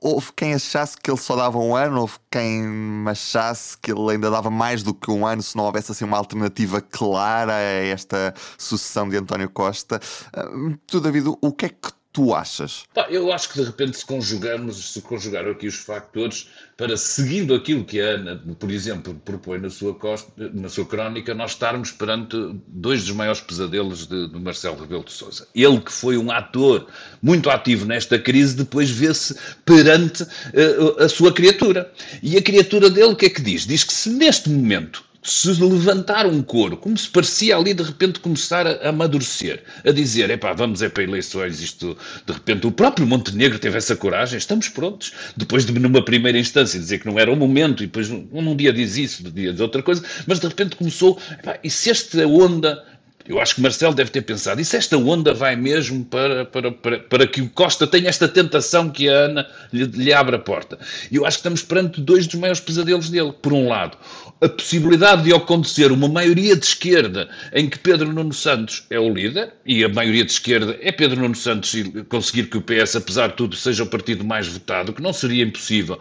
Houve 0.00 0.32
quem 0.34 0.54
achasse 0.54 0.96
que 0.96 1.10
ele 1.10 1.18
só 1.18 1.36
dava 1.36 1.58
um 1.58 1.74
ano, 1.74 2.00
houve 2.00 2.14
quem 2.30 2.64
achasse 3.06 3.76
que 3.78 3.90
ele 3.90 4.12
ainda 4.12 4.30
dava 4.30 4.50
mais 4.50 4.82
do 4.82 4.94
que 4.94 5.10
um 5.10 5.26
ano 5.26 5.42
se 5.42 5.56
não 5.56 5.64
houvesse 5.64 5.92
assim 5.92 6.04
uma 6.04 6.16
alternativa 6.16 6.80
clara 6.80 7.54
a 7.54 7.60
esta 7.60 8.34
sucessão 8.56 9.08
de 9.08 9.16
António 9.16 9.50
Costa. 9.50 10.00
Uh, 10.36 10.78
tu, 10.86 11.00
David, 11.00 11.28
o 11.40 11.52
que 11.52 11.66
é 11.66 11.68
que 11.68 11.97
tu 12.18 12.34
achas? 12.34 12.82
eu 13.10 13.32
acho 13.32 13.48
que 13.48 13.60
de 13.60 13.64
repente 13.64 13.96
se 13.96 14.04
conjugamos, 14.04 14.92
se 14.92 15.00
conjugaram 15.00 15.52
aqui 15.52 15.68
os 15.68 15.76
factores 15.76 16.48
para, 16.76 16.96
seguindo 16.96 17.54
aquilo 17.54 17.84
que 17.84 18.00
a 18.00 18.06
Ana, 18.06 18.42
por 18.58 18.72
exemplo, 18.72 19.14
propõe 19.24 19.58
na 19.58 19.70
sua, 19.70 19.94
costa, 19.94 20.32
na 20.52 20.68
sua 20.68 20.84
crónica, 20.84 21.32
nós 21.32 21.52
estarmos 21.52 21.92
perante 21.92 22.36
dois 22.66 23.04
dos 23.04 23.14
maiores 23.14 23.40
pesadelos 23.40 24.08
de, 24.08 24.28
de 24.30 24.40
Marcelo 24.40 24.80
Rebelo 24.80 25.04
de 25.04 25.12
Sousa. 25.12 25.46
Ele 25.54 25.80
que 25.80 25.92
foi 25.92 26.18
um 26.18 26.32
ator 26.32 26.88
muito 27.22 27.48
ativo 27.50 27.86
nesta 27.86 28.18
crise, 28.18 28.56
depois 28.56 28.90
vê-se 28.90 29.36
perante 29.64 30.24
uh, 30.24 31.00
a 31.04 31.08
sua 31.08 31.32
criatura. 31.32 31.88
E 32.20 32.36
a 32.36 32.42
criatura 32.42 32.90
dele 32.90 33.12
o 33.12 33.16
que 33.16 33.26
é 33.26 33.30
que 33.30 33.42
diz? 33.42 33.64
Diz 33.64 33.84
que 33.84 33.92
se 33.92 34.10
neste 34.10 34.50
momento 34.50 35.04
se 35.28 35.48
levantar 35.62 36.26
um 36.26 36.42
coro, 36.42 36.76
como 36.76 36.96
se 36.96 37.08
parecia 37.08 37.56
ali 37.56 37.74
de 37.74 37.82
repente 37.82 38.18
começar 38.18 38.66
a 38.66 38.88
amadurecer, 38.88 39.62
a 39.84 39.92
dizer, 39.92 40.30
epá, 40.30 40.54
vamos 40.54 40.80
é 40.80 40.88
para 40.88 41.02
eleições, 41.02 41.60
isto, 41.60 41.96
de 42.26 42.32
repente 42.32 42.66
o 42.66 42.72
próprio 42.72 43.06
Montenegro 43.06 43.58
teve 43.58 43.76
essa 43.76 43.94
coragem, 43.94 44.38
estamos 44.38 44.68
prontos, 44.68 45.12
depois 45.36 45.66
de 45.66 45.78
numa 45.78 46.04
primeira 46.04 46.38
instância 46.38 46.80
dizer 46.80 47.00
que 47.00 47.06
não 47.06 47.18
era 47.18 47.30
o 47.30 47.36
momento, 47.36 47.82
e 47.82 47.86
depois 47.86 48.08
num 48.08 48.56
dia 48.56 48.72
diz 48.72 48.96
isso, 48.96 49.22
no 49.22 49.30
dia 49.30 49.52
diz 49.52 49.60
outra 49.60 49.82
coisa, 49.82 50.02
mas 50.26 50.40
de 50.40 50.48
repente 50.48 50.76
começou, 50.76 51.18
epá, 51.30 51.58
e 51.62 51.70
se 51.70 51.90
esta 51.90 52.26
onda 52.26 52.82
Eu 53.28 53.38
acho 53.38 53.56
que 53.56 53.60
Marcelo 53.60 53.94
deve 53.94 54.10
ter 54.10 54.22
pensado, 54.22 54.58
e 54.58 54.64
se 54.64 54.74
esta 54.74 54.96
onda 54.96 55.34
vai 55.34 55.54
mesmo 55.54 56.02
para, 56.02 56.46
para, 56.46 56.72
para, 56.72 56.98
para 56.98 57.26
que 57.26 57.42
o 57.42 57.50
Costa 57.50 57.86
tenha 57.86 58.08
esta 58.08 58.26
tentação 58.26 58.88
que 58.88 59.06
a 59.06 59.12
Ana 59.12 59.46
lhe, 59.70 59.84
lhe 59.84 60.12
abra 60.14 60.36
a 60.36 60.40
porta? 60.40 60.78
E 61.10 61.16
eu 61.16 61.26
acho 61.26 61.36
que 61.36 61.40
estamos 61.40 61.62
perante 61.62 62.00
dois 62.00 62.26
dos 62.26 62.40
maiores 62.40 62.58
pesadelos 62.58 63.10
dele. 63.10 63.34
Por 63.42 63.52
um 63.52 63.68
lado, 63.68 63.98
a 64.40 64.48
possibilidade 64.48 65.24
de 65.24 65.34
acontecer 65.34 65.92
uma 65.92 66.08
maioria 66.08 66.56
de 66.56 66.64
esquerda 66.64 67.28
em 67.52 67.68
que 67.68 67.78
Pedro 67.78 68.10
Nuno 68.10 68.32
Santos 68.32 68.84
é 68.88 68.98
o 68.98 69.12
líder, 69.12 69.52
e 69.66 69.84
a 69.84 69.88
maioria 69.90 70.24
de 70.24 70.32
esquerda 70.32 70.78
é 70.80 70.90
Pedro 70.90 71.20
Nuno 71.20 71.34
Santos 71.34 71.74
e 71.74 71.84
conseguir 72.04 72.44
que 72.44 72.56
o 72.56 72.62
PS, 72.62 72.96
apesar 72.96 73.28
de 73.28 73.34
tudo, 73.34 73.56
seja 73.56 73.82
o 73.82 73.86
partido 73.86 74.24
mais 74.24 74.48
votado, 74.48 74.94
que 74.94 75.02
não 75.02 75.12
seria 75.12 75.44
impossível, 75.44 75.98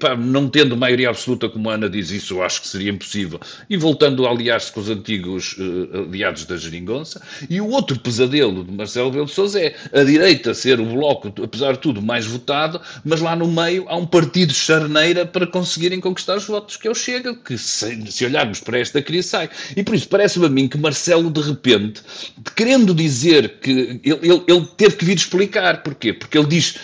pá, 0.00 0.16
não 0.16 0.48
tendo 0.48 0.74
maioria 0.74 1.10
absoluta, 1.10 1.50
como 1.50 1.68
a 1.68 1.74
Ana 1.74 1.90
diz 1.90 2.10
isso, 2.10 2.34
eu 2.34 2.42
acho 2.42 2.62
que 2.62 2.68
seria 2.68 2.90
impossível, 2.90 3.38
e 3.68 3.76
voltando 3.76 4.26
a 4.26 4.30
aliar-se 4.30 4.72
com 4.72 4.80
os 4.80 4.88
antigos 4.88 5.54
uh, 5.58 6.04
aliados 6.08 6.46
da 6.46 6.56
Geringonça, 6.62 7.20
e 7.48 7.60
o 7.60 7.68
outro 7.68 7.98
pesadelo 7.98 8.64
de 8.64 8.72
Marcelo 8.72 9.10
Belo 9.10 9.26
de 9.26 9.32
Sousa 9.32 9.60
é 9.60 9.74
a 9.92 10.02
direita 10.04 10.54
ser 10.54 10.80
o 10.80 10.86
bloco, 10.86 11.32
apesar 11.42 11.72
de 11.72 11.78
tudo, 11.78 12.02
mais 12.02 12.26
votado, 12.26 12.80
mas 13.04 13.20
lá 13.20 13.34
no 13.36 13.46
meio 13.46 13.84
há 13.88 13.96
um 13.96 14.06
partido 14.06 14.52
charneira 14.52 15.26
para 15.26 15.46
conseguirem 15.46 16.00
conquistar 16.00 16.36
os 16.36 16.46
votos, 16.46 16.76
que 16.76 16.88
é 16.88 16.90
o 16.90 16.94
Chega, 16.94 17.34
que 17.34 17.58
se, 17.58 18.10
se 18.10 18.24
olharmos 18.24 18.60
para 18.60 18.78
esta 18.78 19.02
crise, 19.02 19.28
sai. 19.28 19.50
E 19.76 19.82
por 19.82 19.94
isso 19.94 20.08
parece-me 20.08 20.46
a 20.46 20.48
mim 20.48 20.68
que 20.68 20.78
Marcelo, 20.78 21.30
de 21.30 21.40
repente, 21.40 22.02
querendo 22.56 22.94
dizer 22.94 23.58
que 23.60 24.00
ele, 24.04 24.18
ele, 24.22 24.42
ele 24.46 24.68
teve 24.76 24.96
que 24.96 25.04
vir 25.04 25.16
explicar. 25.16 25.82
Porquê? 25.82 26.12
Porque 26.12 26.38
ele 26.38 26.46
diz 26.46 26.76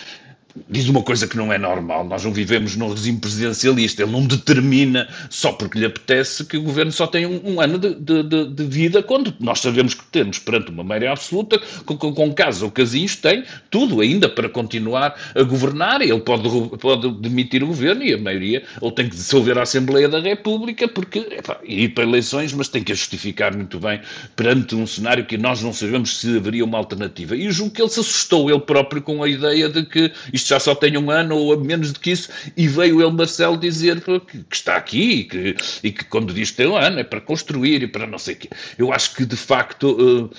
diz 0.69 0.87
uma 0.89 1.01
coisa 1.01 1.27
que 1.27 1.37
não 1.37 1.51
é 1.51 1.57
normal. 1.57 2.03
Nós 2.03 2.23
não 2.23 2.31
vivemos 2.31 2.75
num 2.75 2.89
regime 2.89 3.19
presidencialista. 3.19 4.03
Ele 4.03 4.11
não 4.11 4.25
determina, 4.25 5.07
só 5.29 5.51
porque 5.51 5.79
lhe 5.79 5.85
apetece, 5.85 6.45
que 6.45 6.57
o 6.57 6.63
governo 6.63 6.91
só 6.91 7.07
tem 7.07 7.25
um, 7.25 7.41
um 7.43 7.61
ano 7.61 7.77
de, 7.77 7.95
de, 7.95 8.23
de, 8.23 8.63
vida, 8.65 9.01
quando 9.01 9.33
nós 9.39 9.59
sabemos 9.59 9.93
que 9.93 10.03
temos 10.05 10.39
perante 10.39 10.71
uma 10.71 10.83
maioria 10.83 11.11
absoluta, 11.11 11.59
com, 11.85 11.97
com, 11.97 12.13
com 12.13 12.33
casos 12.33 12.61
ou 12.61 12.71
casinhos, 12.71 13.15
tem 13.15 13.43
tudo 13.69 14.01
ainda 14.01 14.27
para 14.27 14.49
continuar 14.49 15.15
a 15.35 15.43
governar. 15.43 16.01
Ele 16.01 16.19
pode, 16.19 16.49
pode 16.77 17.11
demitir 17.21 17.63
o 17.63 17.67
governo 17.67 18.03
e 18.03 18.13
a 18.13 18.17
maioria, 18.17 18.63
ou 18.81 18.91
tem 18.91 19.07
que 19.07 19.15
dissolver 19.15 19.57
a 19.57 19.63
Assembleia 19.63 20.09
da 20.09 20.19
República, 20.19 20.87
porque 20.87 21.25
ir 21.63 21.89
para 21.89 22.03
eleições, 22.03 22.53
mas 22.53 22.67
tem 22.67 22.83
que 22.83 22.91
a 22.91 22.95
justificar 22.95 23.55
muito 23.55 23.79
bem 23.79 24.01
perante 24.35 24.75
um 24.75 24.85
cenário 24.85 25.25
que 25.25 25.37
nós 25.37 25.61
não 25.61 25.73
sabemos 25.73 26.17
se 26.17 26.37
haveria 26.37 26.63
uma 26.65 26.77
alternativa. 26.77 27.35
E 27.35 27.51
julgo 27.51 27.73
que 27.73 27.81
ele 27.81 27.89
se 27.89 27.99
assustou 27.99 28.49
ele 28.49 28.59
próprio 28.59 29.01
com 29.01 29.23
a 29.23 29.29
ideia 29.29 29.69
de 29.69 29.83
que 29.83 30.11
isto 30.33 30.48
já 30.49 30.59
só 30.59 30.75
tem 30.75 30.97
um 30.97 31.09
ano 31.09 31.35
ou 31.35 31.59
menos 31.59 31.93
do 31.93 31.99
que 31.99 32.11
isso, 32.11 32.29
e 32.57 32.67
veio 32.67 33.01
ele, 33.01 33.11
Marcelo, 33.11 33.57
dizer 33.57 34.01
que, 34.01 34.19
que 34.19 34.55
está 34.55 34.75
aqui 34.75 35.11
e 35.11 35.23
que, 35.23 35.55
e 35.83 35.91
que 35.91 36.03
quando 36.05 36.33
diz 36.33 36.51
que 36.51 36.57
tem 36.57 36.67
um 36.67 36.75
ano 36.75 36.99
é 36.99 37.03
para 37.03 37.21
construir 37.21 37.83
e 37.83 37.87
para 37.87 38.07
não 38.07 38.17
sei 38.17 38.35
o 38.35 38.37
quê. 38.37 38.49
Eu 38.77 38.91
acho 38.91 39.15
que, 39.15 39.25
de 39.25 39.37
facto, 39.37 39.91
uh, 39.91 40.29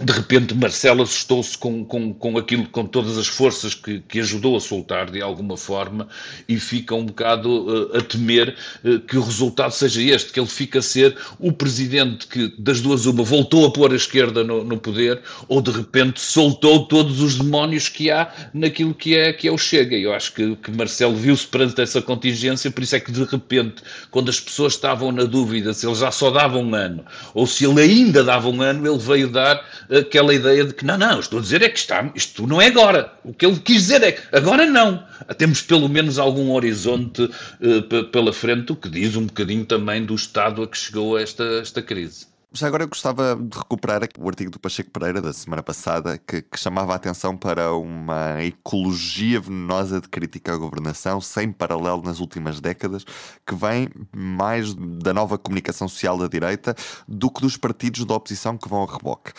de 0.00 0.12
repente 0.12 0.54
Marcelo 0.54 1.02
assustou-se 1.02 1.56
com, 1.56 1.84
com, 1.84 2.12
com 2.12 2.38
aquilo, 2.38 2.66
com 2.68 2.84
todas 2.84 3.16
as 3.16 3.26
forças 3.26 3.74
que, 3.74 4.00
que 4.00 4.20
ajudou 4.20 4.56
a 4.56 4.60
soltar 4.60 5.10
de 5.10 5.22
alguma 5.22 5.56
forma 5.56 6.08
e 6.48 6.58
fica 6.58 6.94
um 6.94 7.06
bocado 7.06 7.66
uh, 7.66 7.96
a 7.96 8.00
temer 8.00 8.56
uh, 8.84 8.98
que 9.00 9.16
o 9.16 9.22
resultado 9.22 9.70
seja 9.70 10.02
este, 10.02 10.32
que 10.32 10.40
ele 10.40 10.48
fica 10.48 10.80
a 10.80 10.82
ser 10.82 11.16
o 11.38 11.52
presidente 11.52 12.26
que 12.26 12.52
das 12.58 12.80
duas 12.80 13.06
uma 13.06 13.22
voltou 13.22 13.66
a 13.66 13.70
pôr 13.72 13.92
a 13.92 13.96
esquerda 13.96 14.42
no, 14.42 14.64
no 14.64 14.78
poder 14.78 15.20
ou 15.48 15.60
de 15.60 15.70
repente 15.70 16.20
soltou 16.20 16.86
todos 16.86 17.20
os 17.20 17.36
demónios 17.36 17.88
que 17.88 18.10
há 18.10 18.32
naquilo 18.52 18.94
que 18.94 19.16
é, 19.16 19.32
que 19.32 19.48
é 19.48 19.52
o 19.52 19.58
Chega. 19.58 19.96
Eu 19.96 20.12
acho 20.12 20.32
que, 20.32 20.56
que 20.56 20.70
Marcelo 20.70 21.14
viu-se 21.14 21.46
perante 21.46 21.80
essa 21.80 22.02
contingência, 22.02 22.70
por 22.70 22.82
isso 22.82 22.96
é 22.96 23.00
que 23.00 23.12
de 23.12 23.24
repente, 23.24 23.82
quando 24.10 24.28
as 24.28 24.40
pessoas 24.40 24.74
estavam 24.74 25.12
na 25.12 25.24
dúvida 25.24 25.72
se 25.72 25.86
ele 25.86 25.94
já 25.94 26.10
só 26.10 26.30
dava 26.30 26.58
um 26.58 26.74
ano 26.74 27.04
ou 27.32 27.46
se 27.46 27.64
ele 27.64 27.80
ainda 27.80 28.24
dava 28.24 28.48
um 28.48 28.60
ano, 28.60 28.86
ele 28.86 28.98
veio 28.98 29.28
dar 29.28 29.64
aquela 29.90 30.34
ideia 30.34 30.64
de 30.64 30.74
que 30.74 30.84
não, 30.84 30.98
não, 30.98 31.20
estou 31.20 31.38
a 31.38 31.42
dizer 31.42 31.62
é 31.62 31.68
que 31.68 31.78
está, 31.78 32.10
isto 32.14 32.46
não 32.46 32.60
é 32.60 32.66
agora. 32.66 33.12
O 33.24 33.32
que 33.32 33.44
ele 33.44 33.58
quis 33.58 33.82
dizer 33.82 34.02
é 34.02 34.12
que 34.12 34.22
agora 34.36 34.66
não. 34.66 35.04
Temos 35.36 35.62
pelo 35.62 35.88
menos 35.88 36.18
algum 36.18 36.52
horizonte 36.52 37.22
uh, 37.22 38.04
pela 38.10 38.32
frente, 38.32 38.72
o 38.72 38.76
que 38.76 38.88
diz 38.88 39.16
um 39.16 39.26
bocadinho 39.26 39.64
também 39.64 40.04
do 40.04 40.14
estado 40.14 40.62
a 40.62 40.68
que 40.68 40.76
chegou 40.76 41.18
esta, 41.18 41.44
esta 41.60 41.82
crise. 41.82 42.33
Já 42.56 42.68
agora 42.68 42.84
eu 42.84 42.88
gostava 42.88 43.34
de 43.34 43.58
recuperar 43.58 44.08
o 44.16 44.28
artigo 44.28 44.48
do 44.48 44.60
Pacheco 44.60 44.88
Pereira 44.88 45.20
da 45.20 45.32
semana 45.32 45.60
passada 45.60 46.16
que, 46.16 46.40
que, 46.40 46.56
chamava 46.56 46.92
a 46.92 46.94
atenção 46.94 47.36
para 47.36 47.72
uma 47.72 48.44
ecologia 48.44 49.40
venenosa 49.40 50.00
de 50.00 50.08
crítica 50.08 50.54
à 50.54 50.56
governação 50.56 51.20
sem 51.20 51.50
paralelo 51.50 52.00
nas 52.04 52.20
últimas 52.20 52.60
décadas, 52.60 53.04
que 53.44 53.56
vem 53.56 53.88
mais 54.16 54.72
da 54.72 55.12
nova 55.12 55.36
comunicação 55.36 55.88
social 55.88 56.16
da 56.16 56.28
direita 56.28 56.76
do 57.08 57.28
que 57.28 57.40
dos 57.40 57.56
partidos 57.56 58.04
da 58.04 58.14
oposição 58.14 58.56
que 58.56 58.68
vão 58.68 58.82
ao 58.82 58.86
reboque. 58.86 59.32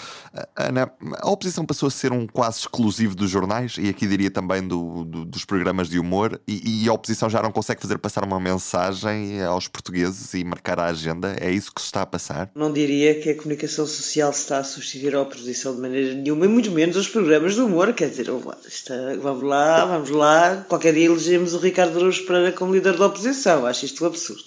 Ana, 0.54 0.92
a 1.22 1.30
oposição 1.30 1.66
passou 1.66 1.88
a 1.88 1.92
ser 1.92 2.12
um 2.12 2.28
quase 2.28 2.60
exclusivo 2.60 3.16
dos 3.16 3.30
jornais 3.30 3.78
e 3.80 3.88
aqui 3.88 4.06
diria 4.08 4.30
também 4.30 4.62
do, 4.62 5.06
do, 5.06 5.24
dos 5.24 5.46
programas 5.46 5.88
de 5.88 5.98
humor 6.00 6.42
e, 6.46 6.84
e 6.84 6.90
a 6.90 6.92
oposição 6.92 7.30
já 7.30 7.42
não 7.42 7.54
consegue 7.54 7.82
fazer 7.82 7.98
passar 7.98 8.26
uma 8.26 8.42
mensagem 8.42 9.42
aos 9.42 9.70
portugueses 9.70 10.34
e 10.34 10.44
marcar 10.44 10.82
a 10.82 10.88
agenda. 10.88 11.34
É 11.40 11.50
isso 11.50 11.74
que 11.74 11.80
se 11.80 11.86
está 11.88 12.02
a 12.02 12.06
passar? 12.06 12.52
Não 12.54 12.74
diria 12.74 13.05
diria 13.06 13.22
que 13.22 13.30
a 13.30 13.36
comunicação 13.36 13.86
social 13.86 14.34
se 14.34 14.40
está 14.40 14.58
a 14.58 14.64
substituir 14.64 15.16
a 15.16 15.22
oposição 15.22 15.76
de 15.76 15.82
maneira 15.82 16.14
nenhuma, 16.16 16.46
e 16.46 16.50
muito 16.50 16.72
menos 16.72 16.96
os 16.96 17.08
programas 17.08 17.54
de 17.54 17.62
humor. 17.62 17.94
Quer 17.94 18.10
dizer, 18.10 18.28
está, 18.68 18.96
vamos 19.22 19.44
lá, 19.44 19.86
vamos 19.86 20.10
lá, 20.10 20.66
qualquer 20.68 20.94
dia 20.94 21.06
elegemos 21.06 21.54
o 21.54 21.60
Ricardo 21.60 21.98
Araújo 21.98 22.26
Pereira 22.26 22.52
como 22.52 22.74
líder 22.74 22.98
da 22.98 23.06
oposição. 23.06 23.66
Acho 23.66 23.86
isto 23.86 24.04
um 24.04 24.08
absurdo. 24.08 24.46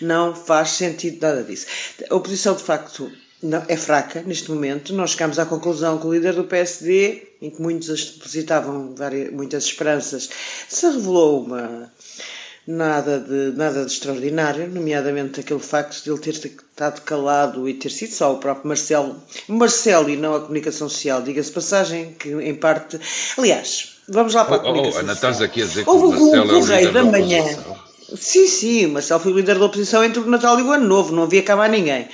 Não 0.00 0.34
faz 0.34 0.70
sentido 0.70 1.18
nada 1.20 1.44
disso. 1.44 1.66
A 2.08 2.14
oposição, 2.14 2.54
de 2.54 2.62
facto, 2.62 3.10
não, 3.42 3.62
é 3.68 3.76
fraca 3.76 4.22
neste 4.22 4.50
momento. 4.50 4.94
Nós 4.94 5.10
chegamos 5.10 5.38
à 5.38 5.44
conclusão 5.44 5.98
que 5.98 6.06
o 6.06 6.12
líder 6.12 6.34
do 6.34 6.44
PSD, 6.44 7.28
em 7.42 7.50
que 7.50 7.60
muitos 7.60 8.12
depositavam 8.12 8.94
várias, 8.96 9.30
muitas 9.32 9.64
esperanças, 9.64 10.28
se 10.68 10.86
revelou 10.86 11.44
uma 11.44 11.92
nada 12.68 13.18
de, 13.18 13.56
nada 13.56 13.86
de 13.86 13.90
extraordinário, 13.90 14.68
nomeadamente 14.68 15.40
aquele 15.40 15.58
facto 15.58 16.04
de 16.04 16.10
ele 16.10 16.18
ter 16.18 16.34
estado 16.34 17.00
calado 17.00 17.66
e 17.66 17.72
ter 17.72 17.88
sido 17.88 18.12
só 18.12 18.34
o 18.34 18.36
próprio 18.36 18.68
Marcelo, 18.68 19.16
Marcelo 19.48 20.10
e 20.10 20.18
não 20.18 20.34
a 20.34 20.40
comunicação 20.40 20.86
social, 20.86 21.22
diga-se 21.22 21.50
passagem, 21.50 22.12
que 22.18 22.28
em 22.28 22.54
parte. 22.54 23.00
Aliás, 23.38 24.00
vamos 24.06 24.34
lá 24.34 24.44
para 24.44 24.56
a 24.56 24.58
oh, 24.58 24.60
oh, 24.60 24.64
comunicação 24.64 25.00
oh, 25.00 25.04
Ana, 25.04 25.14
social. 25.14 25.32
estás 25.32 25.50
aqui 25.50 25.62
a 25.62 25.64
dizer 25.64 25.84
que 25.84 25.90
Houve 25.90 26.04
o 26.04 26.10
Marcelo 26.10 26.44
um 26.44 26.60
correio 26.60 26.86
é 26.86 26.90
o 26.90 26.92
da, 26.92 27.02
da 27.02 27.10
manhã. 27.10 27.44
Sim, 28.14 28.46
sim, 28.46 28.86
o 28.86 28.90
Marcelo 28.90 29.20
foi 29.20 29.32
o 29.32 29.36
líder 29.36 29.58
da 29.58 29.64
oposição 29.64 30.04
entre 30.04 30.20
o 30.20 30.26
Natal 30.26 30.60
e 30.60 30.62
o 30.62 30.70
Ano 30.70 30.86
Novo, 30.86 31.14
não 31.14 31.22
havia 31.22 31.42
cá 31.42 31.56
mais 31.56 31.72
ninguém. 31.72 32.06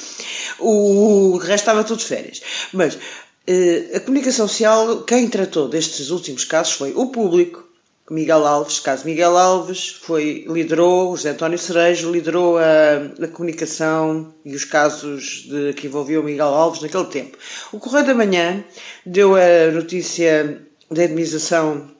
O, 0.61 1.33
o 1.33 1.37
resto 1.37 1.55
estava 1.55 1.83
tudo 1.83 1.99
de 1.99 2.05
férias. 2.05 2.41
Mas 2.73 2.97
eh, 3.45 3.91
a 3.97 4.01
comunicação 4.01 4.47
social, 4.47 5.03
quem 5.03 5.29
tratou 5.29 5.69
destes 5.69 6.11
últimos 6.11 6.45
casos 6.45 6.75
foi 6.75 6.93
o 6.95 7.09
público, 7.09 7.65
Miguel 8.11 8.47
Alves, 8.47 8.81
caso 8.81 9.07
Miguel 9.07 9.37
Alves, 9.37 9.89
foi, 9.89 10.45
liderou, 10.47 11.17
José 11.17 11.31
António 11.31 11.59
Cerejo 11.59 12.13
liderou 12.13 12.59
a, 12.59 13.25
a 13.25 13.29
comunicação 13.29 14.35
e 14.45 14.55
os 14.55 14.65
casos 14.65 15.47
de, 15.49 15.73
que 15.73 15.87
envolviam 15.87 16.23
Miguel 16.23 16.49
Alves 16.49 16.83
naquele 16.83 17.07
tempo. 17.07 17.39
O 17.73 17.79
Correio 17.79 18.07
da 18.07 18.15
Manhã 18.15 18.63
deu 19.07 19.35
a 19.35 19.71
notícia 19.73 20.61
da 20.91 21.05
indemnização 21.05 21.95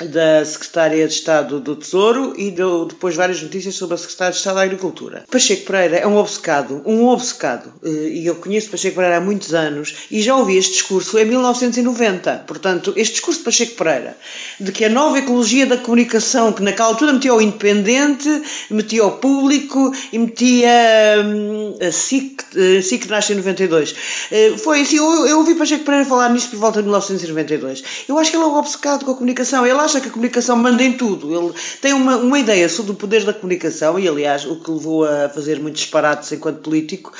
da 0.00 0.44
Secretária 0.44 1.06
de 1.06 1.14
Estado 1.14 1.60
do 1.60 1.76
Tesouro 1.76 2.32
e 2.36 2.50
deu 2.50 2.86
depois 2.86 3.14
várias 3.14 3.42
notícias 3.42 3.74
sobre 3.74 3.94
a 3.94 3.98
Secretária 3.98 4.32
de 4.32 4.38
Estado 4.38 4.56
da 4.56 4.62
Agricultura. 4.62 5.24
Pacheco 5.30 5.66
Pereira 5.66 5.98
é 5.98 6.06
um 6.06 6.16
obcecado, 6.16 6.82
um 6.86 7.06
obcecado, 7.06 7.72
eh, 7.84 7.88
e 7.88 8.26
eu 8.26 8.36
conheço 8.36 8.70
Pacheco 8.70 8.96
Pereira 8.96 9.18
há 9.18 9.20
muitos 9.20 9.52
anos 9.54 9.94
e 10.10 10.22
já 10.22 10.34
ouvi 10.34 10.56
este 10.56 10.72
discurso 10.72 11.18
em 11.18 11.24
1990. 11.26 12.44
Portanto, 12.46 12.92
este 12.96 13.14
discurso 13.14 13.40
de 13.40 13.44
Pacheco 13.44 13.76
Pereira, 13.76 14.16
de 14.58 14.72
que 14.72 14.84
a 14.84 14.88
nova 14.88 15.18
ecologia 15.18 15.66
da 15.66 15.76
comunicação, 15.76 16.52
que 16.52 16.62
naquela 16.62 16.88
altura 16.88 17.12
metia 17.12 17.34
o 17.34 17.40
independente, 17.40 18.42
metia 18.70 19.04
o 19.04 19.12
público 19.12 19.94
e 20.12 20.18
metia 20.18 21.22
hum, 21.24 21.76
a 21.80 21.92
SIC, 21.92 22.42
a 22.56 22.78
eh, 22.78 22.82
SIC 22.82 23.06
nasce 23.08 23.34
em 23.34 23.36
92. 23.36 23.94
Eh, 24.30 24.54
foi 24.56 24.80
assim, 24.80 24.96
eu, 24.96 25.26
eu 25.26 25.38
ouvi 25.38 25.54
Pacheco 25.54 25.84
Pereira 25.84 26.06
falar 26.06 26.30
nisso 26.30 26.48
por 26.48 26.58
volta 26.58 26.78
de 26.78 26.84
1992. 26.84 27.84
Eu 28.08 28.18
acho 28.18 28.30
que 28.30 28.36
ele 28.36 28.44
é 28.44 28.46
um 28.46 28.56
obcecado 28.56 29.04
com 29.04 29.12
a 29.12 29.14
comunicação. 29.14 29.66
Ele 29.66 29.81
acha 29.82 30.00
que 30.00 30.08
a 30.08 30.10
comunicação 30.10 30.56
manda 30.56 30.82
em 30.82 30.92
tudo. 30.92 31.32
Ele 31.34 31.54
tem 31.80 31.92
uma, 31.92 32.16
uma 32.16 32.38
ideia 32.38 32.68
sobre 32.68 32.92
o 32.92 32.96
poder 32.96 33.24
da 33.24 33.32
comunicação, 33.32 33.98
e 33.98 34.08
aliás, 34.08 34.44
o 34.44 34.56
que 34.56 34.70
levou 34.70 35.04
a 35.04 35.28
fazer 35.28 35.60
muitos 35.60 35.82
disparates 35.82 36.32
enquanto 36.32 36.60
político, 36.60 37.12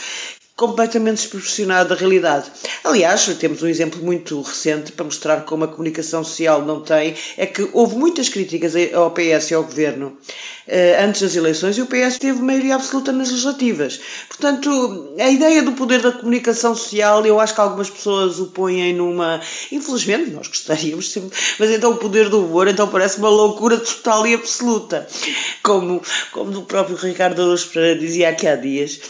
completamente 0.54 1.16
desproporcionado 1.16 1.88
da 1.88 1.95
realidade. 1.95 2.50
Aliás, 2.85 3.26
temos 3.38 3.62
um 3.62 3.66
exemplo 3.66 4.02
muito 4.02 4.40
recente 4.40 4.92
para 4.92 5.04
mostrar 5.04 5.45
como 5.45 5.64
a 5.64 5.69
comunicação 5.69 6.23
social 6.23 6.62
não 6.62 6.81
tem, 6.81 7.14
é 7.37 7.47
que 7.47 7.69
houve 7.73 7.97
muitas 7.97 8.28
críticas 8.28 8.75
ao 8.92 9.11
PS 9.11 9.50
e 9.50 9.54
ao 9.54 9.64
governo 9.64 10.16
antes 11.04 11.23
das 11.23 11.37
eleições 11.37 11.76
e 11.76 11.83
o 11.83 11.87
PS 11.87 12.19
teve 12.19 12.40
maioria 12.40 12.75
absoluta 12.75 13.12
nas 13.12 13.31
legislativas. 13.31 14.00
Portanto, 14.28 15.14
a 15.19 15.28
ideia 15.28 15.62
do 15.62 15.73
poder 15.73 16.00
da 16.00 16.12
comunicação 16.12 16.75
social, 16.75 17.25
eu 17.26 17.40
acho 17.40 17.54
que 17.54 17.61
algumas 17.61 17.90
pessoas 17.90 18.38
o 18.38 18.47
põem 18.47 18.92
numa. 18.92 19.40
Infelizmente, 19.71 20.31
nós 20.31 20.49
gostaríamos 20.49 21.11
sempre, 21.11 21.37
mas 21.59 21.71
então 21.71 21.92
o 21.92 21.97
poder 21.97 22.28
do 22.28 22.45
humor 22.45 22.69
então 22.69 22.88
parece 22.88 23.19
uma 23.19 23.28
loucura 23.28 23.78
total 23.78 24.26
e 24.26 24.35
absoluta. 24.35 25.07
Como, 25.62 26.02
como 26.33 26.59
o 26.59 26.64
próprio 26.64 26.97
Ricardo 26.97 27.42
Araújo 27.42 27.71
dizia 27.99 28.28
aqui 28.28 28.47
há 28.47 28.57
dias, 28.57 29.00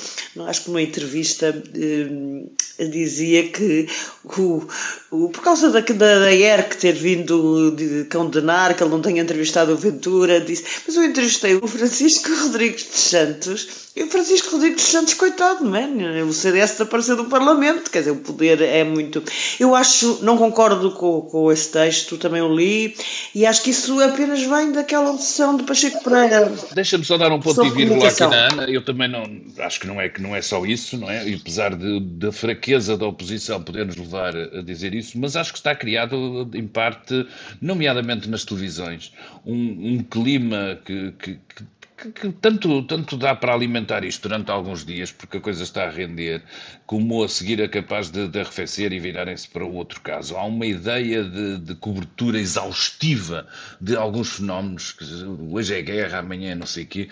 acho 0.46 0.62
que 0.62 0.68
numa 0.68 0.82
entrevista 0.82 1.62
eh, 1.74 2.84
dizia 2.86 3.48
que 3.48 3.88
o, 4.24 4.62
o, 5.10 5.28
por 5.28 5.42
causa 5.42 5.70
da, 5.70 5.80
da, 5.80 6.18
da 6.20 6.32
ERC 6.32 6.76
ter 6.76 6.92
vindo 6.92 7.70
de 7.72 8.04
condenar 8.10 8.74
que 8.74 8.82
ele 8.82 8.90
não 8.90 9.02
tenha 9.02 9.22
entrevistado 9.22 9.72
o 9.72 9.76
Ventura, 9.76 10.40
disse, 10.40 10.64
mas 10.86 10.96
eu 10.96 11.04
entrevistei 11.04 11.41
o 11.62 11.66
Francisco 11.66 12.30
Rodrigues 12.42 12.82
de 12.82 12.96
Santos 12.96 13.82
e 13.94 14.02
o 14.02 14.06
Francisco 14.06 14.52
Rodrigues 14.52 14.84
Santos, 14.84 15.12
coitado, 15.12 15.76
é? 15.76 16.22
O 16.22 16.32
CDS 16.32 16.72
desapareceu 16.72 17.14
do 17.14 17.26
Parlamento, 17.26 17.90
quer 17.90 17.98
dizer, 17.98 18.12
o 18.12 18.16
poder 18.16 18.62
é 18.62 18.82
muito. 18.84 19.22
Eu 19.60 19.74
acho, 19.74 20.20
não 20.22 20.38
concordo 20.38 20.92
com, 20.92 21.20
com 21.20 21.52
esse 21.52 21.70
texto, 21.70 22.16
também 22.16 22.40
o 22.40 22.54
li, 22.54 22.96
e 23.34 23.44
acho 23.44 23.62
que 23.62 23.68
isso 23.68 24.00
apenas 24.00 24.42
vem 24.42 24.72
daquela 24.72 25.10
opção 25.10 25.58
de 25.58 25.64
Pacheco 25.64 26.02
Pereira. 26.02 26.50
Deixa-me 26.74 27.04
só 27.04 27.18
dar 27.18 27.30
um 27.32 27.38
ponto 27.38 27.62
de 27.62 27.70
vírgula 27.70 28.08
aqui 28.08 28.20
na 28.20 28.48
Ana. 28.48 28.64
Eu 28.64 28.82
também 28.82 29.08
não 29.08 29.24
acho 29.58 29.78
que 29.78 29.86
não 29.86 30.00
é 30.00 30.08
que 30.08 30.22
não 30.22 30.34
é 30.34 30.40
só 30.40 30.64
isso, 30.64 30.96
não 30.96 31.10
é? 31.10 31.28
E 31.28 31.34
apesar 31.34 31.74
de, 31.74 32.00
da 32.00 32.32
fraqueza 32.32 32.96
da 32.96 33.06
oposição 33.06 33.62
poder 33.62 33.84
nos 33.84 33.96
levar 33.96 34.34
a 34.34 34.62
dizer 34.62 34.94
isso, 34.94 35.18
mas 35.18 35.36
acho 35.36 35.52
que 35.52 35.58
está 35.58 35.74
criado, 35.74 36.48
em 36.54 36.66
parte, 36.66 37.26
nomeadamente 37.60 38.26
nas 38.26 38.42
televisões, 38.42 39.12
um, 39.44 39.96
um 39.96 40.02
clima 40.02 40.80
que, 40.82 41.12
que, 41.18 41.31
que 41.48 41.64
que, 42.02 42.10
que, 42.10 42.32
tanto, 42.32 42.82
tanto 42.82 43.16
dá 43.16 43.34
para 43.34 43.54
alimentar 43.54 44.04
isto 44.04 44.28
durante 44.28 44.50
alguns 44.50 44.84
dias, 44.84 45.12
porque 45.12 45.36
a 45.36 45.40
coisa 45.40 45.62
está 45.62 45.84
a 45.84 45.90
render, 45.90 46.42
como 46.84 47.22
a 47.22 47.28
seguir 47.28 47.60
é 47.60 47.68
capaz 47.68 48.10
de, 48.10 48.26
de 48.26 48.40
arrefecer 48.40 48.92
e 48.92 48.98
virarem-se 48.98 49.48
para 49.48 49.64
o 49.64 49.74
outro 49.74 50.00
caso. 50.00 50.36
Há 50.36 50.44
uma 50.44 50.66
ideia 50.66 51.22
de, 51.22 51.58
de, 51.58 51.74
cobertura 51.76 52.38
exaustiva 52.40 53.46
de 53.80 53.96
alguns 53.96 54.36
fenómenos, 54.36 54.92
que 54.92 55.04
hoje 55.50 55.74
é 55.74 55.82
guerra, 55.82 56.18
amanhã 56.18 56.52
é 56.52 56.54
não 56.56 56.66
sei 56.66 56.84
o 56.84 56.86
quê, 56.86 57.08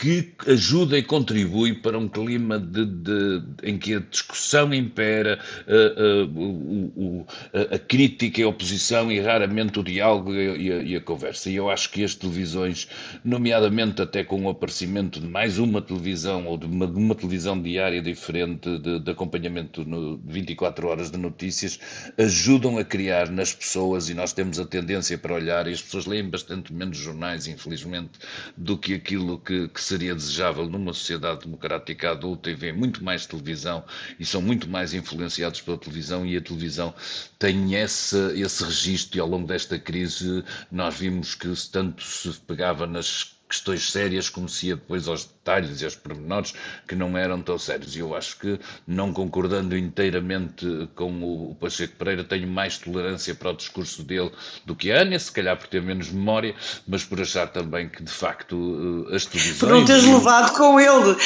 que 0.00 0.32
ajuda 0.46 0.96
e 0.96 1.02
contribui 1.02 1.74
para 1.74 1.98
um 1.98 2.08
clima 2.08 2.58
de, 2.58 2.86
de, 2.86 3.42
em 3.62 3.76
que 3.76 3.96
a 3.96 4.00
discussão 4.00 4.72
impera, 4.72 5.38
a, 5.68 7.58
a, 7.58 7.72
a, 7.72 7.74
a, 7.74 7.78
crítica 7.78 8.40
e 8.40 8.44
a 8.44 8.48
oposição 8.48 9.12
e 9.12 9.20
raramente 9.20 9.78
o 9.78 9.82
diálogo 9.82 10.34
e 10.34 10.72
a, 10.72 10.82
e 10.82 10.96
a, 10.96 11.00
conversa. 11.02 11.50
E 11.50 11.56
eu 11.56 11.68
acho 11.68 11.90
que 11.90 12.02
as 12.02 12.14
televisões, 12.14 12.88
nomeadamente 13.22 14.00
até 14.00 14.24
com 14.24 14.42
o 14.42 14.48
aparecimento 14.48 15.20
de 15.20 15.26
mais 15.26 15.58
uma 15.58 15.82
televisão 15.82 16.46
ou 16.46 16.56
de 16.56 16.64
uma, 16.64 16.86
de 16.86 16.96
uma 16.96 17.14
televisão 17.14 17.60
diária 17.60 18.00
diferente 18.00 18.78
de, 18.78 19.00
de 19.00 19.10
acompanhamento 19.10 19.84
no 19.84 20.16
24 20.24 20.88
horas 20.88 21.10
de 21.10 21.18
notícias, 21.18 21.78
ajudam 22.16 22.78
a 22.78 22.84
criar 22.84 23.28
nas 23.28 23.52
pessoas, 23.52 24.08
e 24.08 24.14
nós 24.14 24.32
temos 24.32 24.58
a 24.58 24.64
tendência 24.64 25.18
para 25.18 25.34
olhar, 25.34 25.66
e 25.66 25.74
as 25.74 25.82
pessoas 25.82 26.06
leem 26.06 26.30
bastante 26.30 26.72
menos 26.72 26.96
jornais, 26.96 27.46
infelizmente, 27.46 28.12
do 28.56 28.78
que 28.78 28.94
aquilo 28.94 29.38
que, 29.38 29.68
que 29.68 29.89
seria 29.90 30.14
desejável 30.14 30.68
numa 30.68 30.92
sociedade 30.92 31.40
democrática 31.40 32.12
adulta 32.12 32.48
e 32.48 32.54
vê 32.54 32.72
muito 32.72 33.02
mais 33.02 33.26
televisão 33.26 33.84
e 34.20 34.24
são 34.24 34.40
muito 34.40 34.68
mais 34.68 34.94
influenciados 34.94 35.60
pela 35.60 35.76
televisão 35.76 36.24
e 36.24 36.36
a 36.36 36.40
televisão 36.40 36.94
tem 37.40 37.74
esse, 37.74 38.16
esse 38.40 38.62
registro 38.62 39.18
e 39.18 39.20
ao 39.20 39.26
longo 39.26 39.48
desta 39.48 39.78
crise 39.80 40.44
nós 40.70 40.94
vimos 40.96 41.34
que 41.34 41.52
tanto 41.72 42.04
se 42.04 42.32
pegava 42.46 42.86
nas 42.86 43.39
questões 43.50 43.90
sérias 43.90 44.28
como 44.28 44.48
se 44.48 44.68
ia 44.68 44.76
depois 44.76 45.08
aos 45.08 45.24
detalhes 45.24 45.82
e 45.82 45.84
aos 45.84 45.96
pormenores 45.96 46.54
que 46.86 46.94
não 46.94 47.18
eram 47.18 47.42
tão 47.42 47.58
sérios. 47.58 47.96
E 47.96 47.98
eu 47.98 48.14
acho 48.14 48.38
que, 48.38 48.58
não 48.86 49.12
concordando 49.12 49.76
inteiramente 49.76 50.88
com 50.94 51.50
o 51.50 51.56
Pacheco 51.60 51.96
Pereira, 51.96 52.22
tenho 52.22 52.46
mais 52.46 52.78
tolerância 52.78 53.34
para 53.34 53.50
o 53.50 53.56
discurso 53.56 54.02
dele 54.04 54.30
do 54.64 54.76
que 54.76 54.92
a 54.92 55.02
Ania, 55.02 55.18
se 55.18 55.32
calhar 55.32 55.56
por 55.56 55.66
ter 55.66 55.82
menos 55.82 56.10
memória, 56.10 56.54
mas 56.86 57.02
por 57.02 57.20
achar 57.20 57.48
também 57.48 57.88
que, 57.88 58.02
de 58.02 58.12
facto, 58.12 59.06
eh, 59.10 59.16
as 59.16 59.26
televisões... 59.26 59.58
Por 59.58 59.68
não 59.68 59.84
teres 59.84 60.04
levado 60.04 60.56
com 60.56 60.78
ele. 60.78 61.16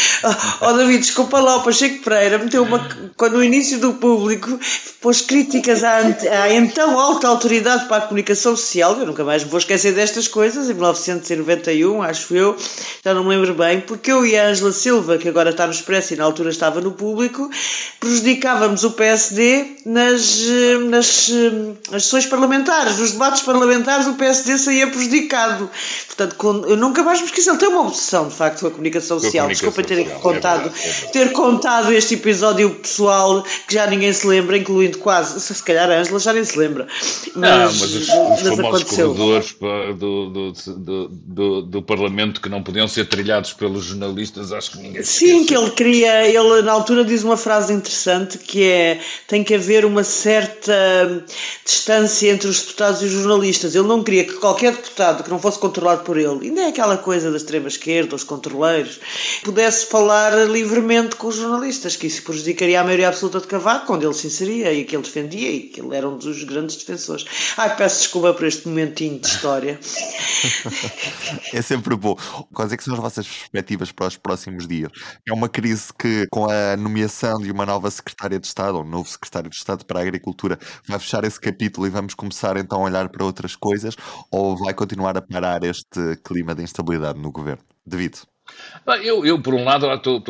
Oh, 0.61 0.73
David, 0.73 1.01
desculpa 1.01 1.41
lá, 1.41 1.57
o 1.57 1.63
Pacheco 1.63 2.03
Pereira 2.03 2.39
meteu 2.39 2.63
uma... 2.63 2.79
Quando 3.17 3.35
no 3.35 3.45
início 3.45 3.79
do 3.79 3.95
público 3.95 4.59
pôs 5.01 5.21
críticas 5.21 5.85
à, 5.85 5.99
à 5.99 6.55
então 6.55 6.99
alta 6.99 7.29
autoridade 7.29 7.87
para 7.87 7.99
a 7.99 8.01
comunicação 8.03 8.57
social, 8.57 8.99
eu 8.99 9.07
nunca 9.07 9.25
mais 9.25 9.45
me 9.45 9.51
vou 9.51 9.59
esquecer 9.59 9.93
destas 9.93 10.27
coisas, 10.27 10.71
em 10.71 10.75
1991, 10.75 12.03
acho 12.03 12.14
eu, 12.31 12.57
já 13.05 13.15
não 13.15 13.25
me 13.25 13.31
lembro 13.31 13.55
bem, 13.55 13.81
porque 13.81 14.11
eu 14.11 14.25
e 14.25 14.37
a 14.37 14.49
Ângela 14.49 14.73
Silva, 14.73 15.19
que 15.19 15.29
agora 15.29 15.51
está 15.51 15.67
no 15.67 15.73
Expresso 15.73 16.15
e 16.15 16.17
na 16.17 16.25
altura 16.25 16.51
estava 16.51 16.81
no 16.81 16.93
público, 16.93 17.51
prejudicávamos 18.01 18.85
o 18.85 18.93
PSD 18.93 19.77
nas, 19.87 20.41
eh, 20.49 20.79
nas, 20.79 21.31
eh, 21.31 21.51
nas 21.91 22.05
sessões 22.05 22.27
parlamentares, 22.27 22.99
nos 22.99 23.13
debates 23.13 23.43
parlamentares 23.43 24.07
o 24.07 24.15
PSD 24.15 24.59
saía 24.59 24.87
prejudicado. 24.87 25.71
Portanto, 26.07 26.65
eu 26.69 26.77
nunca 26.77 27.03
mais 27.03 27.21
me 27.21 27.27
esqueci, 27.27 27.49
ele 27.49 27.59
tem 27.59 27.69
uma 27.69 27.83
obsessão, 27.83 28.29
de 28.29 28.35
facto, 28.35 28.61
com 28.61 28.67
a 28.67 28.71
comunicação 28.71 29.19
social. 29.19 29.49
Desculpa 29.49 29.83
ter 29.83 30.05
social, 30.05 30.21
contado, 30.21 30.73
é 30.75 30.89
é 30.89 31.07
ter 31.09 31.33
contado 31.33 31.93
este 31.93 32.15
episódio 32.15 32.71
pessoal 32.71 33.43
que 33.67 33.75
já 33.75 33.87
ninguém 33.87 34.13
se 34.13 34.27
lembra, 34.27 34.57
incluindo 34.57 34.99
quase, 34.99 35.41
se 35.41 35.63
calhar 35.63 35.91
a 35.91 35.95
Ângela 35.95 36.19
já 36.19 36.33
nem 36.33 36.45
se 36.45 36.59
lembra. 36.59 36.87
Mas, 37.35 37.51
não, 37.51 37.59
mas 37.59 37.83
os, 37.83 38.09
os 38.09 38.57
famosos 38.57 38.85
corredores 38.85 39.57
do, 39.99 40.31
do, 40.31 40.53
do, 40.53 41.09
do, 41.09 41.63
do 41.63 41.83
Parlamento 41.83 42.04
que 42.41 42.49
não 42.49 42.63
podiam 42.63 42.87
ser 42.89 43.07
trilhados 43.07 43.53
pelos 43.53 43.85
jornalistas, 43.85 44.53
acho 44.53 44.73
que 44.73 44.79
ninguém 44.79 45.03
Sim, 45.03 45.45
que 45.45 45.57
ele 45.57 45.71
queria, 45.71 46.29
ele 46.29 46.63
na 46.63 46.73
altura 46.73 47.05
diz 47.05 47.23
uma 47.23 47.37
frase 47.37 47.73
interessante 47.73 48.39
que 48.39 48.65
é 48.65 49.01
tem 49.27 49.43
que 49.43 49.55
haver 49.55 49.85
uma 49.85 50.05
certa 50.05 51.25
distância 51.65 52.31
entre 52.31 52.49
os 52.49 52.61
deputados 52.61 53.03
e 53.03 53.07
os 53.07 53.13
jornalistas. 53.13 53.75
Ele 53.75 53.87
não 53.87 54.03
queria 54.03 54.25
que 54.25 54.35
qualquer 54.35 54.73
deputado 54.73 55.23
que 55.23 55.31
não 55.31 55.39
fosse 55.39 55.59
controlado 55.59 56.03
por 56.03 56.17
ele, 56.17 56.49
ainda 56.49 56.63
é 56.63 56.69
aquela 56.69 56.97
coisa 56.97 57.31
da 57.31 57.37
extrema-esquerda, 57.37 58.15
os 58.15 58.25
controleiros, 58.25 59.01
pudesse 59.43 59.87
falar 59.87 60.33
livremente 60.49 61.17
com 61.17 61.29
os 61.29 61.37
jornalistas, 61.37 61.97
que 61.97 62.07
isso 62.07 62.23
prejudicaria 62.23 62.81
a 62.81 62.85
maioria 62.85 63.09
absoluta 63.09 63.41
de 63.41 63.47
Cavaco, 63.47 63.95
onde 63.95 64.05
ele 64.05 64.15
se 64.15 64.27
inseria 64.27 64.73
e 64.73 64.85
que 64.85 64.97
ele 64.97 65.03
defendia 65.03 65.51
e 65.51 65.61
que 65.61 65.81
ele 65.81 65.95
era 65.97 66.09
um 66.09 66.17
dos 66.17 66.45
grandes 66.45 66.77
defensores. 66.77 67.25
Ai, 67.57 67.77
peço 67.77 68.01
desculpa 68.01 68.35
por 68.35 68.47
este 68.47 68.69
momentinho 68.69 69.19
de 69.19 69.27
história. 69.27 69.79
é 71.53 71.63
sempre 71.63 71.94
Quais 72.53 72.73
é 72.73 72.77
que 72.77 72.85
são 72.85 72.95
as 72.95 73.01
vossas 73.01 73.27
perspectivas 73.27 73.93
para 73.93 74.07
os 74.07 74.17
próximos 74.17 74.67
dias? 74.67 74.91
É 75.27 75.33
uma 75.33 75.49
crise 75.49 75.93
que, 75.99 76.27
com 76.31 76.47
a 76.51 76.77
nomeação 76.77 77.39
de 77.39 77.51
uma 77.51 77.67
nova 77.67 77.91
secretária 77.91 78.39
de 78.39 78.47
Estado, 78.47 78.77
ou 78.77 78.85
um 78.85 78.89
novo 78.89 79.09
secretário 79.09 79.51
de 79.51 79.57
Estado 79.57 79.85
para 79.85 80.01
a 80.01 80.03
Agricultura, 80.03 80.59
vai 80.87 80.99
fechar 80.99 81.25
esse 81.25 81.41
capítulo 81.41 81.87
e 81.87 81.91
vamos 81.91 82.15
começar 82.15 82.57
então 82.57 82.81
a 82.81 82.85
olhar 82.85 83.09
para 83.09 83.25
outras 83.25 83.57
coisas, 83.57 83.97
ou 84.31 84.57
vai 84.57 84.75
continuar 84.75 85.17
a 85.17 85.23
parar 85.23 85.63
este 85.65 86.17
clima 86.25 86.55
de 86.55 86.63
instabilidade 86.63 87.19
no 87.21 87.31
governo? 87.31 87.63
Devido. 87.87 88.34
Eu, 89.03 89.25
eu, 89.25 89.41
por 89.41 89.55
um 89.55 89.65
lado, 89.65 89.91
estou, 89.93 90.21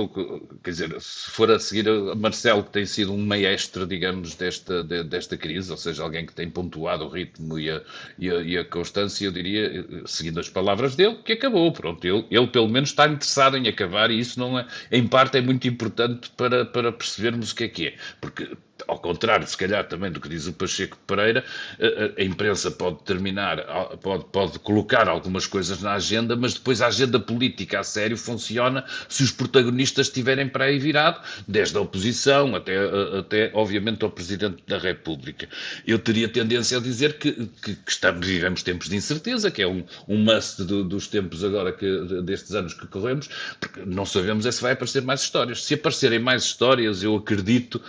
quer 0.63 0.71
dizer, 0.71 1.01
se 1.01 1.31
for 1.31 1.51
a 1.51 1.59
seguir 1.59 1.89
a 1.89 2.15
Marcelo, 2.15 2.63
que 2.63 2.71
tem 2.71 2.87
sido 2.87 3.13
um 3.13 3.19
maestro, 3.19 3.85
digamos, 3.87 4.37
desta, 4.37 4.85
de, 4.85 5.03
desta 5.03 5.37
crise, 5.37 5.71
ou 5.73 5.77
seja, 5.77 6.05
alguém 6.05 6.25
que 6.25 6.33
tem 6.33 6.49
pontuado 6.49 7.05
o 7.05 7.09
ritmo 7.09 7.59
e 7.59 7.69
a, 7.71 7.83
e 8.17 8.31
a, 8.31 8.35
e 8.43 8.59
a 8.59 8.65
constância, 8.65 9.27
eu 9.27 9.33
diria, 9.33 9.85
seguindo 10.07 10.39
as 10.39 10.49
palavras 10.49 10.95
dele, 10.95 11.17
que 11.25 11.33
acabou. 11.33 11.73
Pronto, 11.73 12.07
ele, 12.07 12.25
ele 12.31 12.47
pelo 12.47 12.69
menos 12.69 12.91
está 12.91 13.09
interessado 13.09 13.57
em 13.57 13.67
acabar 13.67 14.11
e 14.11 14.21
isso, 14.21 14.39
não 14.39 14.59
é, 14.59 14.67
em 14.93 15.07
parte, 15.07 15.37
é 15.37 15.41
muito 15.41 15.67
importante 15.67 16.31
para, 16.37 16.65
para 16.65 16.93
percebermos 16.93 17.51
o 17.51 17.57
que 17.57 17.65
é 17.65 17.69
que 17.69 17.87
é. 17.89 17.95
Porque 18.21 18.57
ao 18.89 18.99
contrário, 18.99 19.47
se 19.47 19.57
calhar, 19.57 19.87
também 19.87 20.11
do 20.11 20.21
que 20.21 20.29
diz 20.29 20.47
o 20.47 20.53
Pacheco 20.53 20.99
Pereira, 21.07 21.45
a, 21.81 22.21
a, 22.21 22.25
imprensa 22.25 22.71
pode 22.71 23.03
terminar, 23.05 23.59
pode, 24.03 24.25
pode 24.27 24.59
colocar 24.59 25.09
algumas 25.09 25.47
coisas 25.47 25.81
na 25.81 25.95
agenda, 25.95 26.35
mas 26.37 26.55
depois 26.55 26.83
a 26.83 26.89
agenda 26.89 27.21
política 27.21 27.81
a 27.81 27.85
sério 27.85 28.17
funciona 28.17 28.85
se 29.09 29.23
os 29.23 29.31
protagonistas 29.31 30.09
estiverem 30.09 30.49
para 30.49 30.65
aí 30.65 30.79
virado, 30.79 31.21
desde 31.47 31.77
a 31.77 31.81
oposição 31.81 32.55
até, 32.55 32.75
até 33.19 33.51
obviamente, 33.55 34.05
ao 34.05 34.11
Presidente 34.11 34.63
da 34.67 34.79
República. 34.79 35.49
Eu 35.87 35.99
teria 35.99 36.29
tendência 36.29 36.79
a 36.79 36.81
dizer 36.81 37.19
que, 37.19 37.33
que, 37.33 37.77
que 37.77 37.91
estamos, 37.91 38.27
vivemos 38.27 38.63
tempos 38.63 38.89
de 38.89 38.97
incerteza, 38.97 39.51
que 39.51 39.63
é 39.63 39.69
um, 39.69 39.85
um 40.09 40.19
must 40.19 40.65
do, 40.65 40.83
dos 40.83 41.07
tempos 41.07 41.45
agora, 41.45 41.73
que, 41.73 42.23
destes 42.23 42.55
anos 42.55 42.75
que 42.75 42.87
corremos, 42.89 43.29
porque 43.61 43.81
não 43.87 44.05
sabemos 44.05 44.47
é 44.47 44.53
se 44.53 44.61
vai 44.61 44.73
aparecer 44.73 45.03
mais 45.03 45.23
histórias. 45.23 45.65
Se 45.65 45.75
aparecerem 45.75 46.19
mais 46.19 46.43
histórias, 46.43 47.03
eu 47.03 47.17
acredito 47.17 47.81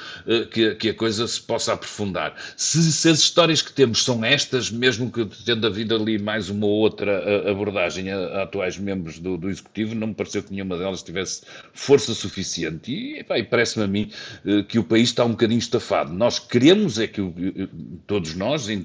que 0.51 0.74
que 0.75 0.89
a 0.89 0.93
coisa 0.93 1.27
se 1.27 1.41
possa 1.41 1.73
aprofundar. 1.73 2.35
Se, 2.55 2.81
se, 2.91 3.09
as 3.09 3.19
histórias 3.19 3.61
que 3.61 3.73
temos 3.73 4.03
são 4.03 4.23
estas, 4.23 4.69
mesmo 4.69 5.11
que 5.11 5.25
tendo 5.45 5.65
havido 5.67 5.95
ali 5.95 6.19
mais 6.19 6.49
uma 6.49 6.65
ou 6.65 6.73
outra 6.73 7.49
abordagem 7.49 8.11
a, 8.11 8.17
a 8.17 8.43
atuais 8.43 8.77
membros 8.77 9.19
do, 9.19 9.37
do, 9.37 9.49
Executivo, 9.49 9.95
não 9.95 10.07
me 10.07 10.13
pareceu 10.13 10.43
que 10.43 10.51
nenhuma 10.51 10.77
delas 10.77 11.01
tivesse 11.01 11.43
força 11.73 12.13
suficiente. 12.13 12.91
E, 12.91 13.19
e 13.19 13.43
parece-me 13.43 13.85
a 13.85 13.87
mim 13.87 14.11
eh, 14.45 14.63
que 14.63 14.79
o 14.79 14.83
país 14.83 15.09
está 15.09 15.25
um 15.25 15.31
bocadinho 15.31 15.59
estafado. 15.59 16.13
Nós 16.13 16.39
queremos, 16.39 16.99
é 16.99 17.07
que 17.07 17.21
o, 17.21 17.33
eh, 17.37 17.67
todos 18.07 18.35
nós 18.35 18.67
eh, 18.69 18.75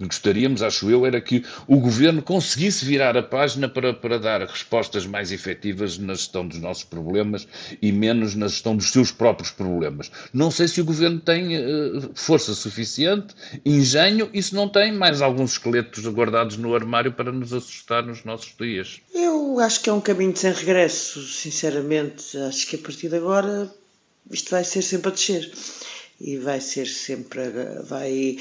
gostaríamos, 0.00 0.62
acho 0.62 0.90
eu, 0.90 1.06
era 1.06 1.20
que 1.20 1.44
o 1.66 1.78
governo 1.78 2.22
conseguisse 2.22 2.84
virar 2.84 3.16
a 3.16 3.22
página 3.22 3.68
para, 3.68 3.92
para 3.94 4.18
dar 4.18 4.40
respostas 4.40 5.06
mais 5.06 5.32
efetivas 5.32 5.98
na 5.98 6.14
gestão 6.14 6.46
dos 6.46 6.58
nossos 6.58 6.84
problemas 6.84 7.46
e 7.80 7.92
menos 7.92 8.34
na 8.34 8.48
gestão 8.48 8.76
dos 8.76 8.90
seus 8.90 9.10
próprios 9.10 9.50
problemas. 9.50 10.10
Não 10.32 10.50
sei 10.50 10.68
se 10.68 10.80
o 10.80 10.84
governo 10.88 11.20
tem 11.20 11.56
uh, 11.56 12.10
força 12.14 12.54
suficiente, 12.54 13.34
engenho, 13.64 14.28
e 14.32 14.42
se 14.42 14.54
não 14.54 14.68
tem, 14.68 14.92
mais 14.92 15.22
alguns 15.22 15.52
esqueletos 15.52 16.04
guardados 16.06 16.56
no 16.56 16.74
armário 16.74 17.12
para 17.12 17.30
nos 17.30 17.52
assustar 17.52 18.04
nos 18.04 18.24
nossos 18.24 18.54
dias. 18.58 19.00
Eu 19.14 19.60
acho 19.60 19.80
que 19.80 19.90
é 19.90 19.92
um 19.92 20.00
caminho 20.00 20.36
sem 20.36 20.52
regresso, 20.52 21.22
sinceramente. 21.22 22.36
Acho 22.38 22.66
que 22.66 22.76
a 22.76 22.78
partir 22.78 23.08
de 23.08 23.16
agora 23.16 23.70
isto 24.30 24.50
vai 24.50 24.64
ser 24.64 24.82
sempre 24.82 25.08
a 25.08 25.12
descer 25.12 25.50
e 26.20 26.36
vai 26.36 26.60
ser 26.60 26.86
sempre 26.86 27.40
vai 27.84 28.36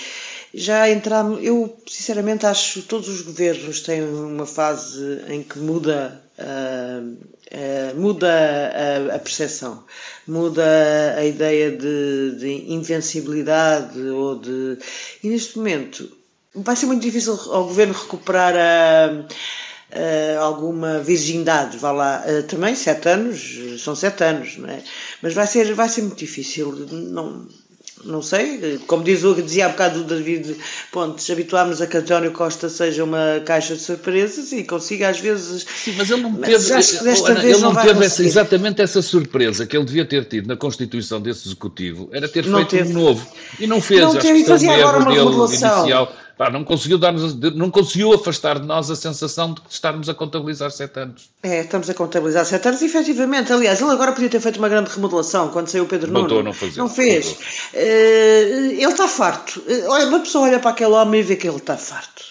já 0.53 0.89
entramos 0.89 1.43
eu 1.43 1.77
sinceramente 1.87 2.45
acho 2.45 2.81
que 2.81 2.87
todos 2.87 3.07
os 3.07 3.21
governos 3.21 3.81
têm 3.81 4.03
uma 4.03 4.45
fase 4.45 5.21
em 5.27 5.43
que 5.43 5.59
muda 5.59 6.21
uh, 6.39 7.17
uh, 7.51 7.99
muda 7.99 8.29
a, 8.29 9.15
a, 9.15 9.19
percepção 9.19 9.83
muda 10.27 11.15
a 11.17 11.25
ideia 11.25 11.71
de, 11.71 12.35
de, 12.39 12.73
invencibilidade 12.73 13.99
ou 13.99 14.39
de 14.39 14.77
e 15.23 15.29
neste 15.29 15.57
momento 15.57 16.09
vai 16.55 16.75
ser 16.75 16.85
muito 16.85 17.01
difícil 17.01 17.33
ao 17.51 17.65
governo 17.65 17.93
recuperar 17.93 18.53
a 18.55 20.41
alguma 20.41 20.99
virgindade, 20.99 21.77
vá 21.77 21.91
lá, 21.91 22.23
uh, 22.27 22.43
também 22.43 22.75
sete 22.75 23.07
anos, 23.07 23.81
são 23.81 23.95
sete 23.95 24.23
anos, 24.23 24.57
não 24.57 24.69
é? 24.69 24.83
Mas 25.21 25.33
vai 25.33 25.47
ser, 25.47 25.73
vai 25.73 25.87
ser 25.87 26.01
muito 26.01 26.17
difícil, 26.17 26.71
não, 26.91 27.47
não 28.07 28.21
sei, 28.21 28.79
como 28.87 29.03
diz 29.03 29.23
o, 29.23 29.35
dizia 29.35 29.65
há 29.65 29.69
bocado 29.69 29.99
o 29.99 30.03
David 30.03 30.55
Pontes, 30.91 31.29
habituámos 31.29 31.81
a 31.81 31.87
que 31.87 31.97
António 31.97 32.31
Costa 32.31 32.69
seja 32.69 33.03
uma 33.03 33.41
caixa 33.45 33.75
de 33.75 33.81
surpresas 33.81 34.51
e 34.51 34.63
consiga 34.63 35.09
às 35.09 35.19
vezes. 35.19 35.65
Sim, 35.83 35.95
mas 35.97 36.09
ele 36.09 36.21
não 36.21 36.33
teve, 36.35 36.71
Ana, 36.71 37.43
ele 37.43 37.57
não, 37.57 37.73
não 37.73 37.81
teve 37.81 38.05
essa, 38.05 38.23
exatamente 38.23 38.81
essa 38.81 39.01
surpresa 39.01 39.65
que 39.65 39.75
ele 39.75 39.85
devia 39.85 40.05
ter 40.05 40.25
tido 40.25 40.47
na 40.47 40.55
constituição 40.55 41.19
desse 41.21 41.47
executivo, 41.47 42.09
era 42.11 42.27
ter 42.27 42.45
não 42.45 42.59
feito 42.59 42.69
teve. 42.69 42.91
um 42.91 43.01
novo. 43.01 43.27
E 43.59 43.67
não 43.67 43.81
fez, 43.81 44.01
não 44.01 44.11
acho 44.11 44.19
teve, 44.19 44.43
que 44.43 44.49
fazia 44.49 44.73
agora 44.73 44.99
uma 44.99 45.11
remodelação. 45.11 45.79
Inicial 45.79 46.13
Pá, 46.37 46.51
não 46.51 46.63
conseguiu 46.63 46.99
dar-nos, 46.99 47.33
não 47.55 47.71
conseguiu 47.71 48.13
afastar 48.13 48.59
de 48.59 48.67
nós 48.67 48.91
a 48.91 48.95
sensação 48.95 49.53
de 49.53 49.61
que 49.61 49.71
estarmos 49.71 50.07
a 50.07 50.13
contabilizar 50.13 50.69
sete 50.69 50.99
anos. 50.99 51.29
É, 51.41 51.61
estamos 51.61 51.89
a 51.89 51.95
contabilizar 51.95 52.45
sete 52.45 52.67
anos, 52.67 52.81
efetivamente. 52.83 53.51
Aliás, 53.51 53.81
ele 53.81 53.89
agora 53.89 54.11
podia 54.11 54.29
ter 54.29 54.39
feito 54.39 54.57
uma 54.57 54.69
grande 54.69 54.91
remodelação 54.91 55.49
quando 55.49 55.67
saiu 55.67 55.85
o 55.85 55.87
Pedro 55.87 56.11
Nuno. 56.11 56.19
Voltou, 56.19 56.43
não 56.43 56.53
fazer. 56.53 56.77
Não 56.77 56.87
fez. 56.87 57.31
Uh, 57.31 57.37
ele 57.73 58.85
está 58.85 59.07
farto. 59.07 59.59
Uh, 59.61 59.89
olha, 59.89 60.05
uma 60.05 60.19
pessoa 60.19 60.45
olha 60.45 60.59
para 60.59 60.69
aquele 60.69 60.91
homem 60.91 61.21
e 61.21 61.23
vê 61.23 61.35
que 61.35 61.47
ele 61.47 61.57
está 61.57 61.75
farto. 61.75 62.23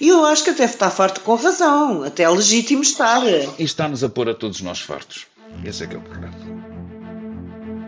E 0.00 0.08
eu 0.08 0.24
acho 0.24 0.44
que 0.44 0.50
até 0.50 0.64
está 0.64 0.88
farto 0.88 1.20
com 1.20 1.34
razão. 1.34 2.04
Até 2.04 2.22
é 2.22 2.30
legítimo 2.30 2.82
estar. 2.82 3.20
E 3.26 3.64
está-nos 3.64 4.04
a 4.04 4.08
pôr 4.08 4.28
a 4.28 4.34
todos 4.34 4.60
nós 4.60 4.78
fartos. 4.80 5.26
Esse 5.64 5.82
é 5.82 5.86
que 5.88 5.96
é 5.96 5.98
o 5.98 6.02
problema. 6.02 6.59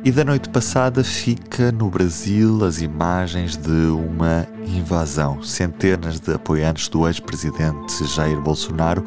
E 0.05 0.11
da 0.11 0.25
noite 0.25 0.49
passada 0.49 1.05
fica 1.05 1.71
no 1.71 1.89
Brasil 1.89 2.65
as 2.65 2.81
imagens 2.81 3.57
de 3.57 3.71
uma 3.71 4.49
invasão. 4.67 5.41
Centenas 5.45 6.19
de 6.19 6.35
apoiantes 6.35 6.89
do 6.89 7.07
ex-presidente 7.07 8.05
Jair 8.07 8.41
Bolsonaro 8.41 9.05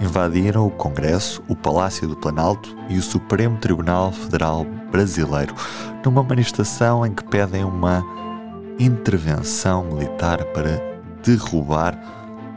invadiram 0.00 0.64
o 0.64 0.70
Congresso, 0.70 1.42
o 1.48 1.56
Palácio 1.56 2.06
do 2.06 2.14
Planalto 2.14 2.76
e 2.88 2.96
o 2.96 3.02
Supremo 3.02 3.58
Tribunal 3.58 4.12
Federal 4.12 4.64
Brasileiro, 4.92 5.52
numa 6.04 6.22
manifestação 6.22 7.04
em 7.04 7.12
que 7.12 7.24
pedem 7.24 7.64
uma 7.64 8.04
intervenção 8.78 9.84
militar 9.86 10.44
para 10.52 10.80
derrubar 11.24 11.98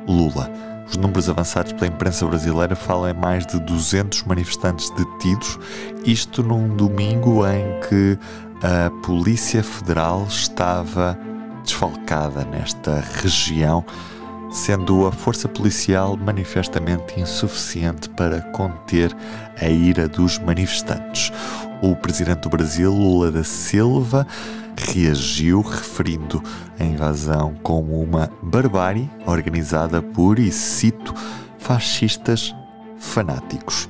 Lula. 0.07 0.68
Os 0.89 0.97
números 0.97 1.29
avançados 1.29 1.73
pela 1.73 1.87
imprensa 1.87 2.25
brasileira 2.25 2.75
falam 2.75 3.09
em 3.09 3.13
mais 3.13 3.45
de 3.45 3.59
200 3.59 4.23
manifestantes 4.23 4.89
detidos, 4.91 5.59
isto 6.03 6.41
num 6.41 6.67
domingo 6.75 7.45
em 7.47 7.79
que 7.87 8.17
a 8.63 8.89
Polícia 9.05 9.63
Federal 9.63 10.25
estava 10.27 11.17
desfalcada 11.63 12.43
nesta 12.43 13.03
região, 13.21 13.85
sendo 14.51 15.05
a 15.05 15.11
força 15.11 15.47
policial 15.47 16.17
manifestamente 16.17 17.19
insuficiente 17.19 18.09
para 18.09 18.41
conter 18.51 19.15
a 19.59 19.67
ira 19.67 20.07
dos 20.07 20.39
manifestantes. 20.39 21.31
O 21.81 21.95
presidente 21.95 22.41
do 22.41 22.49
Brasil, 22.49 22.91
Lula 22.91 23.31
da 23.31 23.43
Silva, 23.43 24.25
reagiu 24.77 25.61
referindo 25.61 26.41
a 26.79 26.83
invasão 26.83 27.53
como 27.61 28.01
uma 28.01 28.31
barbárie 28.41 29.09
organizada 29.25 30.01
por, 30.01 30.39
e 30.39 30.51
cito, 30.51 31.13
fascistas 31.57 32.55
fanáticos. 32.97 33.87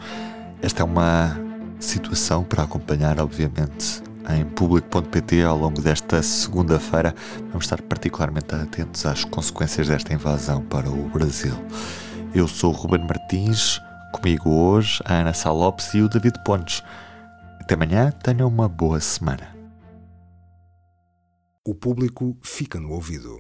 Esta 0.62 0.82
é 0.82 0.86
uma 0.86 1.40
situação 1.80 2.44
para 2.44 2.64
acompanhar, 2.64 3.20
obviamente, 3.20 4.04
em 4.30 4.46
público.pt 4.46 5.44
ao 5.44 5.58
longo 5.58 5.82
desta 5.82 6.22
segunda-feira. 6.22 7.14
Vamos 7.50 7.66
estar 7.66 7.82
particularmente 7.82 8.54
atentos 8.54 9.06
às 9.06 9.24
consequências 9.24 9.88
desta 9.88 10.14
invasão 10.14 10.62
para 10.64 10.90
o 10.90 11.10
Brasil. 11.10 11.56
Eu 12.34 12.48
sou 12.48 12.72
o 12.72 12.76
Ruben 12.76 13.06
Martins, 13.08 13.82
comigo 14.14 14.50
hoje 14.50 15.02
a 15.06 15.16
Ana 15.16 15.34
Salopes 15.34 15.94
e 15.94 16.02
o 16.02 16.10
David 16.10 16.44
Pontes. 16.44 16.84
Até 17.60 17.76
amanhã, 17.76 18.12
tenham 18.12 18.48
uma 18.48 18.68
boa 18.68 19.00
semana 19.00 19.60
o 21.70 21.76
público 21.76 22.36
fica 22.42 22.80
no 22.80 22.92
ouvido. 22.92 23.38